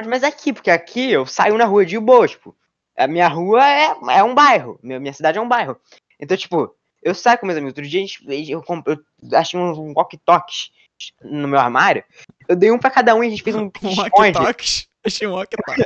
[0.05, 2.57] eu mas aqui, porque aqui eu saio na rua de boa, tipo.
[2.97, 5.77] A minha rua é, é um bairro, minha, minha cidade é um bairro.
[6.21, 7.73] Então, tipo, eu saio com meus amigos.
[7.73, 8.99] Outro dia a gente, eu, comp- eu
[9.33, 10.71] achei uns um walkie-talkies
[11.21, 12.05] no meu armário.
[12.47, 14.09] Eu dei um pra cada um e a gente fez um Um pique-esconde.
[14.39, 14.87] walkie-talkies.
[15.05, 15.83] Achei um walkie-talkie.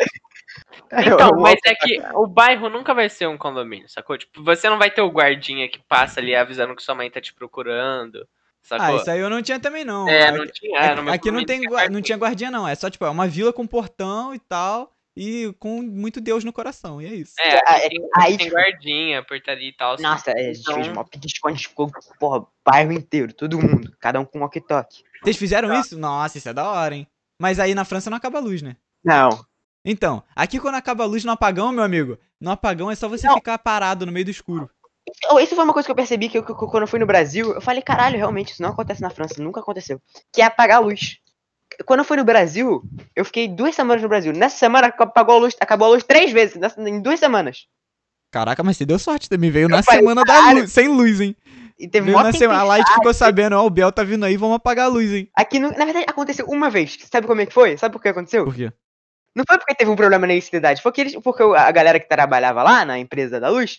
[0.92, 4.16] Então, mas é que o bairro nunca vai ser um condomínio, sacou?
[4.18, 7.20] Tipo, você não vai ter o guardinha que passa ali avisando que sua mãe tá
[7.20, 8.20] te procurando,
[8.70, 8.96] Ah, sacou?
[8.96, 10.08] isso aí eu não tinha também, não.
[10.08, 10.80] É, Aqui- não tinha.
[10.80, 12.02] aqui, aqui não, tem, não guardinha.
[12.02, 12.66] tinha guardinha, não.
[12.68, 14.92] É só, tipo, é uma vila com portão e tal.
[15.20, 17.02] E com muito Deus no coração.
[17.02, 17.34] E é isso.
[17.40, 19.94] É, Ah, é- tem, aí, tem tipo- guardinha, portaria e tal.
[19.94, 20.02] assim.
[20.04, 24.20] Nossa, é, a gente Então- fez uma pique-esconde, ficou, porra, bairro inteiro, todo mundo, cada
[24.20, 25.02] um com um walkie-talkie.
[25.20, 25.80] Vocês fizeram Tá.
[25.80, 25.98] isso?
[25.98, 27.04] Nossa, isso é da hora, hein?
[27.40, 28.76] Mas aí na França não acaba a luz, né?
[29.04, 29.28] Não,
[29.84, 33.26] Então, aqui quando acaba a luz no apagão, meu amigo, no apagão é só você
[33.26, 33.34] Não.
[33.36, 34.68] ficar parado no meio do escuro.
[35.30, 36.98] Oh, Isso foi uma coisa que eu percebi que, eu- que eu- quando eu fui
[36.98, 40.00] no Brasil, eu falei, caralho, realmente, isso não acontece na França, nunca aconteceu.
[40.32, 41.18] Que é apagar a luz.
[41.86, 42.82] Quando eu fui no Brasil,
[43.16, 44.32] eu fiquei duas semanas no Brasil.
[44.32, 47.66] Nessa semana apagou a luz, acabou a luz três vezes, nessa- em duas semanas.
[48.30, 49.50] Caraca, mas você deu sorte também.
[49.50, 50.60] Veio na falei, semana da caralho.
[50.60, 51.34] luz, sem luz, hein?
[51.78, 52.60] E teve na semana.
[52.60, 55.30] A Light ficou sabendo, ó, o Biel tá vindo aí, vamos apagar a luz, hein?
[55.34, 56.98] Aqui, no- na verdade, aconteceu uma vez.
[57.10, 57.78] Sabe como é que foi?
[57.78, 58.44] Sabe por que aconteceu?
[58.44, 58.72] Por quê?
[59.34, 62.08] Não foi porque teve um problema na eletricidade, foi porque, eles, porque a galera que
[62.08, 63.78] trabalhava lá na empresa da luz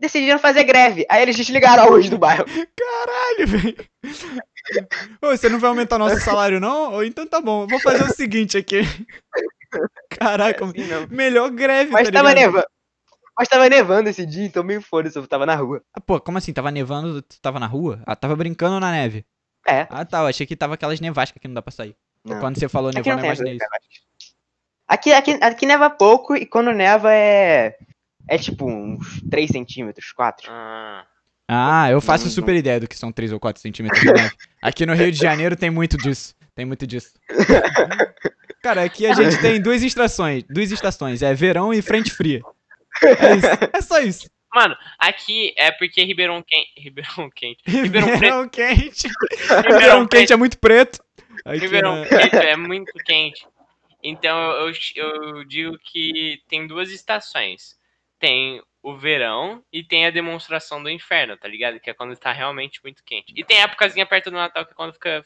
[0.00, 1.06] decidiram fazer greve.
[1.08, 2.44] Aí eles desligaram a luz do bairro.
[2.44, 3.76] Caralho, velho.
[5.20, 6.94] Você não vai aumentar nosso salário, não?
[6.94, 8.82] Ou então tá bom, vou fazer o seguinte aqui.
[10.10, 11.06] Caraca, Assim, não.
[11.08, 12.66] melhor greve, Mas tá tava nevando.
[13.38, 15.82] Mas tava nevando esse dia, então meio foda-se, eu tava na rua.
[15.94, 16.54] Ah, pô, como assim?
[16.54, 18.02] Tava nevando, tu tava na rua?
[18.06, 19.26] Ah, tava brincando na neve.
[19.66, 19.86] É.
[19.90, 20.20] Ah, tá.
[20.20, 21.94] Eu achei que tava aquelas nevascas que não dá pra sair.
[22.24, 22.40] Não.
[22.40, 23.66] Quando você falou Aqui nevando, eu imaginei isso.
[24.88, 27.74] Aqui, aqui, aqui neva pouco e quando neva é.
[28.28, 30.48] É tipo uns 3 centímetros, 4.
[30.50, 31.04] Ah,
[31.48, 34.34] Ah, eu faço Não, super ideia do que são 3 ou 4 centímetros de neve.
[34.60, 36.34] Aqui no Rio de Janeiro tem muito disso.
[36.54, 37.12] Tem muito disso.
[38.62, 40.42] Cara, aqui a gente tem duas estações.
[40.50, 41.22] Duas estações.
[41.22, 42.40] É verão e frente fria.
[43.02, 43.46] É isso.
[43.74, 44.28] É só isso.
[44.52, 46.72] Mano, aqui é porque Ribeirão Quente.
[46.78, 47.60] Ribeirão Quente.
[47.66, 48.08] Ribeirão.
[48.14, 49.06] Ribeirão quente.
[49.08, 50.98] Ribeirão Ribeirão quente é muito preto.
[51.44, 53.46] Aqui Ribeirão na- Preto é muito quente.
[54.08, 57.76] Então eu, eu digo que tem duas estações.
[58.20, 61.80] Tem o verão e tem a demonstração do inferno, tá ligado?
[61.80, 63.32] Que é quando tá realmente muito quente.
[63.36, 65.24] E tem a épocazinha perto do Natal que é quando fica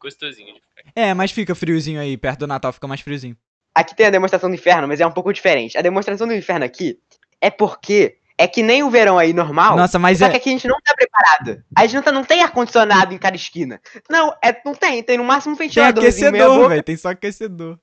[0.00, 0.54] gostosinho.
[0.54, 0.90] de ficar.
[0.96, 2.16] É, mas fica friozinho aí.
[2.16, 3.36] Perto do Natal fica mais friozinho.
[3.74, 5.76] Aqui tem a demonstração do inferno, mas é um pouco diferente.
[5.76, 6.98] A demonstração do inferno aqui
[7.38, 9.76] é porque é que nem o verão aí normal.
[9.76, 10.38] Nossa, mas Só que é.
[10.38, 11.62] aqui a gente não tá preparado.
[11.76, 13.78] A gente não, tá, não tem ar-condicionado em cada esquina.
[14.08, 15.02] Não, é, não tem.
[15.02, 16.02] Tem no máximo um Tem ventilador.
[16.02, 16.82] aquecedor, velho.
[16.82, 17.78] Tem só aquecedor.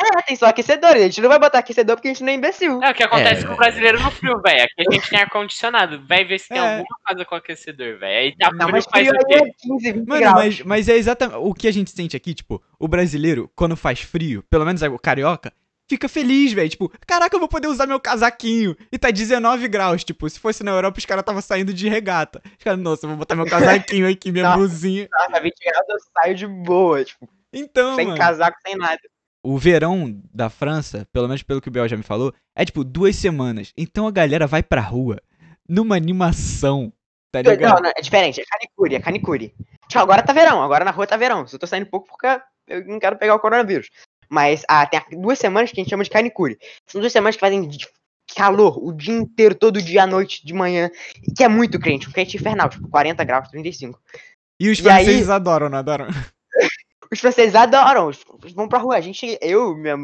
[0.00, 0.90] É, tem só aquecedor.
[0.90, 2.80] A gente não vai botar aquecedor porque a gente não é imbecil.
[2.82, 3.46] É o que acontece É.
[3.46, 4.62] com o brasileiro no frio, velho.
[4.62, 6.06] Aqui a gente tem ar-condicionado.
[6.06, 6.78] Vai ver se tem É.
[6.78, 8.18] alguma casa com aquecedor, velho.
[8.18, 9.34] Aí tá Não, frio, mas faz frio o quê?
[9.34, 10.34] é 15, 20 Mano, graus.
[10.36, 14.00] mas, mas é exatamente o que a gente sente aqui, tipo, o brasileiro, quando faz
[14.00, 15.52] frio, pelo menos o carioca,
[15.90, 16.68] fica feliz, velho.
[16.68, 18.76] Tipo, caraca, eu vou poder usar meu casaquinho.
[18.92, 20.04] E tá 19 graus.
[20.04, 22.40] Tipo, se fosse na Europa, os caras tava saindo de regata.
[22.56, 23.46] Os caras, nossa, eu vou botar meu
[23.96, 24.58] casaquinho aqui, minha Nossa.
[24.58, 25.08] blusinha.
[25.10, 29.00] Nossa, 20 graus eu saio de boa, tipo, Então, sem mano, casaco, sem nada.
[29.44, 32.82] O verão da França, pelo menos pelo que o Biel já me falou, é tipo
[32.84, 33.72] duas semanas.
[33.76, 35.20] Então a galera vai pra rua
[35.68, 36.92] numa animação,
[37.32, 37.82] tá Não, ligado?
[37.82, 39.54] não, é diferente, é canicure, é canicure.
[39.88, 41.46] Tipo, agora tá verão, agora na rua tá verão.
[41.46, 42.26] Só tô saindo pouco porque
[42.66, 43.88] eu não quero pegar o coronavírus.
[44.28, 46.58] Mas ah, tem duas semanas que a gente chama de canicure.
[46.86, 47.86] São duas semanas que fazem de
[48.36, 50.90] calor o dia inteiro, todo dia à noite, de manhã.
[51.26, 53.98] e Que é muito quente, um quente infernal, tipo 40 graus, 35.
[54.60, 56.08] E os E aí- franceses adoram, não adoram?
[57.10, 58.10] Os franceses adoram,
[58.42, 58.96] eles vão pra rua.
[58.96, 59.96] A gente, eu, minha-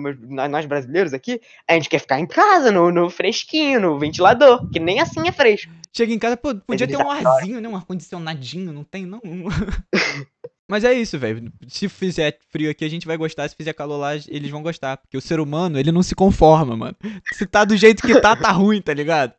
[0.49, 4.81] nós brasileiros aqui, a gente quer ficar em casa, no, no fresquinho, no ventilador, que
[4.81, 5.71] nem assim é fresco.
[5.97, 7.69] Chega em casa, pô, podia ter um arzinho, né?
[7.69, 9.21] Um ar-condicionadinho, não tem, não.
[10.69, 11.53] Mas é isso, velho.
[11.69, 13.47] Se fizer frio aqui, a gente vai gostar.
[13.49, 14.97] Se fizer calor lá, eles vão gostar.
[14.97, 16.97] Porque o ser humano, ele não se conforma, mano.
[17.35, 19.35] Se tá do jeito que tá, tá ruim, tá ligado?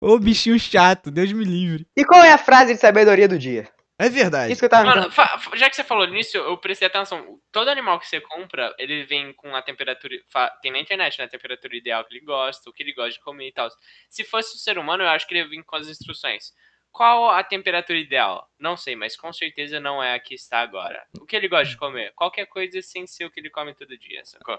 [0.00, 1.86] Ô bichinho chato, Deus me livre.
[1.96, 3.68] E qual é a frase de sabedoria do dia?
[4.04, 4.52] É verdade.
[4.52, 5.10] Isso que eu tava Mano,
[5.54, 7.38] já que você falou nisso, eu prestei atenção.
[7.52, 10.16] Todo animal que você compra, ele vem com a temperatura.
[10.60, 11.24] Tem na internet, né?
[11.26, 13.68] A temperatura ideal que ele gosta, o que ele gosta de comer e tal.
[14.10, 16.52] Se fosse o ser humano, eu acho que ele ia vir com as instruções.
[16.90, 18.46] Qual a temperatura ideal?
[18.58, 21.02] Não sei, mas com certeza não é a que está agora.
[21.18, 22.12] O que ele gosta de comer?
[22.14, 24.58] Qualquer coisa sem ser o que ele come todo dia, sacou?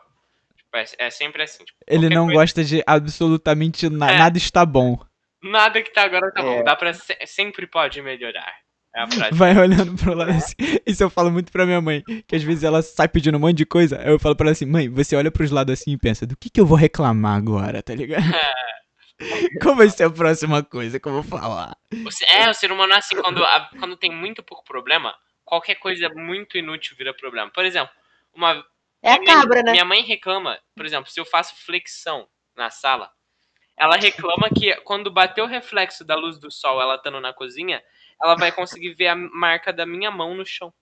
[0.58, 1.64] Tipo, é, é sempre assim.
[1.64, 4.18] Tipo, Ele não coisa- gosta de absolutamente na- É.
[4.18, 4.98] nada está bom.
[5.44, 6.44] Nada que tá agora tá É.
[6.44, 6.64] bom.
[6.64, 6.94] Dá pra.
[6.94, 8.56] se- Sempre pode melhorar.
[8.96, 9.36] É a frase.
[9.38, 10.54] Vai olhando pro lado assim.
[10.86, 12.04] Isso eu falo muito pra minha mãe.
[12.28, 14.00] Que às vezes ela sai pedindo um monte de coisa.
[14.00, 16.38] Aí eu falo pra ela assim, mãe, você olha pros lados assim e pensa, do
[16.38, 18.24] que que eu vou reclamar agora, tá ligado?
[19.62, 21.76] Qual vai ser a próxima coisa que eu vou falar?
[22.28, 25.16] É, o ser humano é assim, quando, a- quando tem muito pouco problema,
[25.46, 27.50] qualquer coisa muito inútil vira problema.
[27.52, 27.94] Por exemplo,
[28.34, 28.64] uma.
[29.02, 29.72] É a minha, cabra, né?
[29.72, 33.10] Minha mãe reclama, por exemplo, se eu faço flexão na sala,
[33.78, 37.82] ela reclama que quando bater o reflexo da luz do sol, ela estando na cozinha,
[38.22, 40.74] ela vai conseguir ver a marca da minha mão no chão.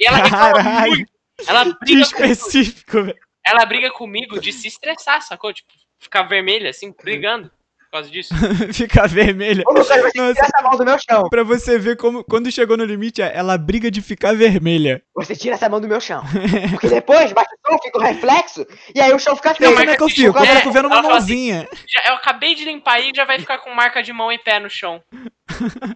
[0.00, 1.12] E ela reclama Caralho, muito.
[1.46, 3.18] Ela briga, comigo, específico, velho.
[3.44, 5.52] ela briga comigo de se estressar, sacou?
[5.52, 7.50] Tipo, ficar vermelha, assim, brigando
[7.94, 8.34] causa disso.
[8.72, 9.62] Fica vermelha.
[9.66, 10.34] Ô, Lucas, você Nossa.
[10.34, 11.28] tira essa mão do meu chão.
[11.30, 15.02] Pra você ver como, quando chegou no limite, é, ela briga de ficar vermelha.
[15.14, 16.22] Você tira essa mão do meu chão.
[16.70, 19.70] Porque depois bate o som, fica o reflexo, e aí o chão fica feio.
[19.70, 20.38] Não, como é que eu fico?
[20.38, 21.68] Eu É, fico vendo uma assim, mãozinha.
[21.88, 24.38] Já- eu acabei de limpar aí e já vai ficar com marca de mão e
[24.38, 25.02] pé no chão.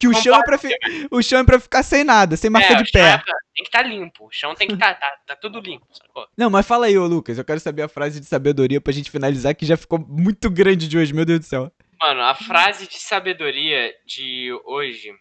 [0.00, 0.76] Que o Não chão, é pra fi-
[1.08, 3.22] o chão é pra ficar sem nada, sem marca É, de chão é pé.
[3.24, 4.26] pra- tem que estar limpo.
[4.26, 4.94] O chão tem que estar.
[4.94, 6.26] tá, tá tudo limpo, sacou?
[6.36, 7.38] Não, mas fala aí, ô Lucas.
[7.38, 10.88] Eu quero saber a frase de sabedoria pra gente finalizar, que já ficou muito grande
[10.88, 11.72] de hoje, meu Deus do céu.
[11.98, 15.12] Mano, a frase de sabedoria de hoje,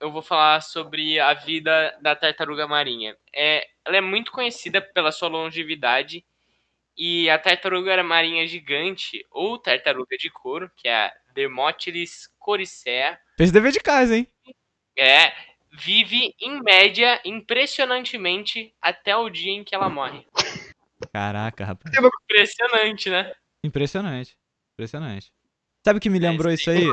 [0.00, 3.14] eu vou falar sobre a vida da tartaruga marinha.
[3.32, 6.24] É, ela é muito conhecida pela sua longevidade.
[6.96, 13.50] E a tartaruga marinha gigante, ou tartaruga de couro, que é a Dermotilis coricea, Fez
[13.50, 14.28] dever de casa, hein?
[14.96, 15.32] é,
[15.72, 20.24] vive em média impressionantemente até o dia em que ela morre.
[21.12, 21.92] Caraca, rapaz.
[21.96, 23.32] Impressionante, né?
[23.64, 24.36] Impressionante.
[24.74, 25.32] Impressionante.
[25.84, 26.84] Sabe o que me lembrou É, isso aí?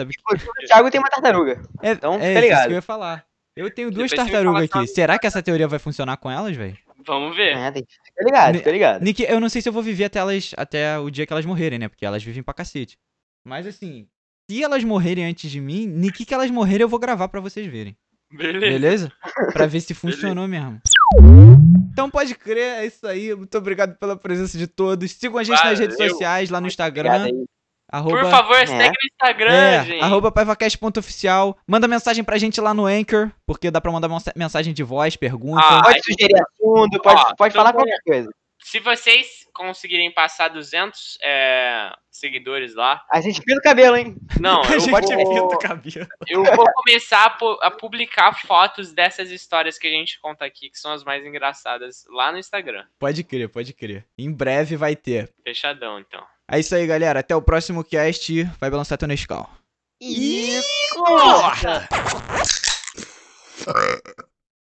[0.00, 0.22] Sabe que...
[0.34, 1.62] O Thiago tem uma tartaruga.
[1.82, 2.62] É, Então, é fica isso ligado.
[2.66, 3.26] que eu ia falar.
[3.56, 4.86] Eu tenho duas Depois tartarugas aqui.
[4.86, 6.76] Será que essa teoria vai funcionar com elas, velho?
[7.06, 7.56] Vamos ver.
[7.56, 9.02] É, tem ficar ligado, fica ligado.
[9.02, 11.46] Nick, eu não sei se eu vou viver até, elas, até o dia que elas
[11.46, 11.88] morrerem, né?
[11.88, 12.98] Porque elas vivem pra cacete.
[13.44, 14.08] Mas assim,
[14.50, 17.66] se elas morrerem antes de mim, Nick que elas morrerem eu vou gravar pra vocês
[17.66, 17.96] verem.
[18.30, 18.60] Beleza.
[18.60, 19.12] Beleza?
[19.52, 20.80] pra ver se funcionou mesmo.
[21.92, 23.34] Então pode crer, é isso aí.
[23.34, 25.10] Muito obrigado pela presença de todos.
[25.12, 26.12] Sigam a gente nas redes Valeu.
[26.12, 27.28] sociais, lá no Instagram.
[27.90, 28.66] Arroba, Por favor, É.
[28.66, 30.02] segue no Instagram, é, gente.
[30.02, 31.56] arroba paivacast.oficial.
[31.66, 35.14] Manda mensagem pra gente lá no Anchor, porque dá pra mandar mensa- mensagem de voz,
[35.16, 35.60] pergunta.
[35.64, 38.28] Ah, Pode sugerir assunto, pode, Ó, pode então falar qualquer coisa.
[38.60, 44.16] Se vocês conseguirem passar 200 é, seguidores lá, A gente pinta o cabelo, hein?
[44.40, 46.06] não, a eu gente pode- pinta vou, o cabelo.
[46.28, 50.68] eu vou começar a, pu- a publicar fotos dessas histórias que a gente conta aqui,
[50.70, 52.84] que são as mais engraçadas, lá no Instagram.
[52.98, 54.04] Pode crer, pode crer.
[54.18, 55.32] Em breve vai ter.
[55.42, 56.22] Fechadão, então.
[56.48, 57.20] É isso aí, galera.
[57.20, 58.44] Até o próximo cast.
[58.60, 59.50] Vai balançar teu Nescau.
[60.94, 61.88] Corta!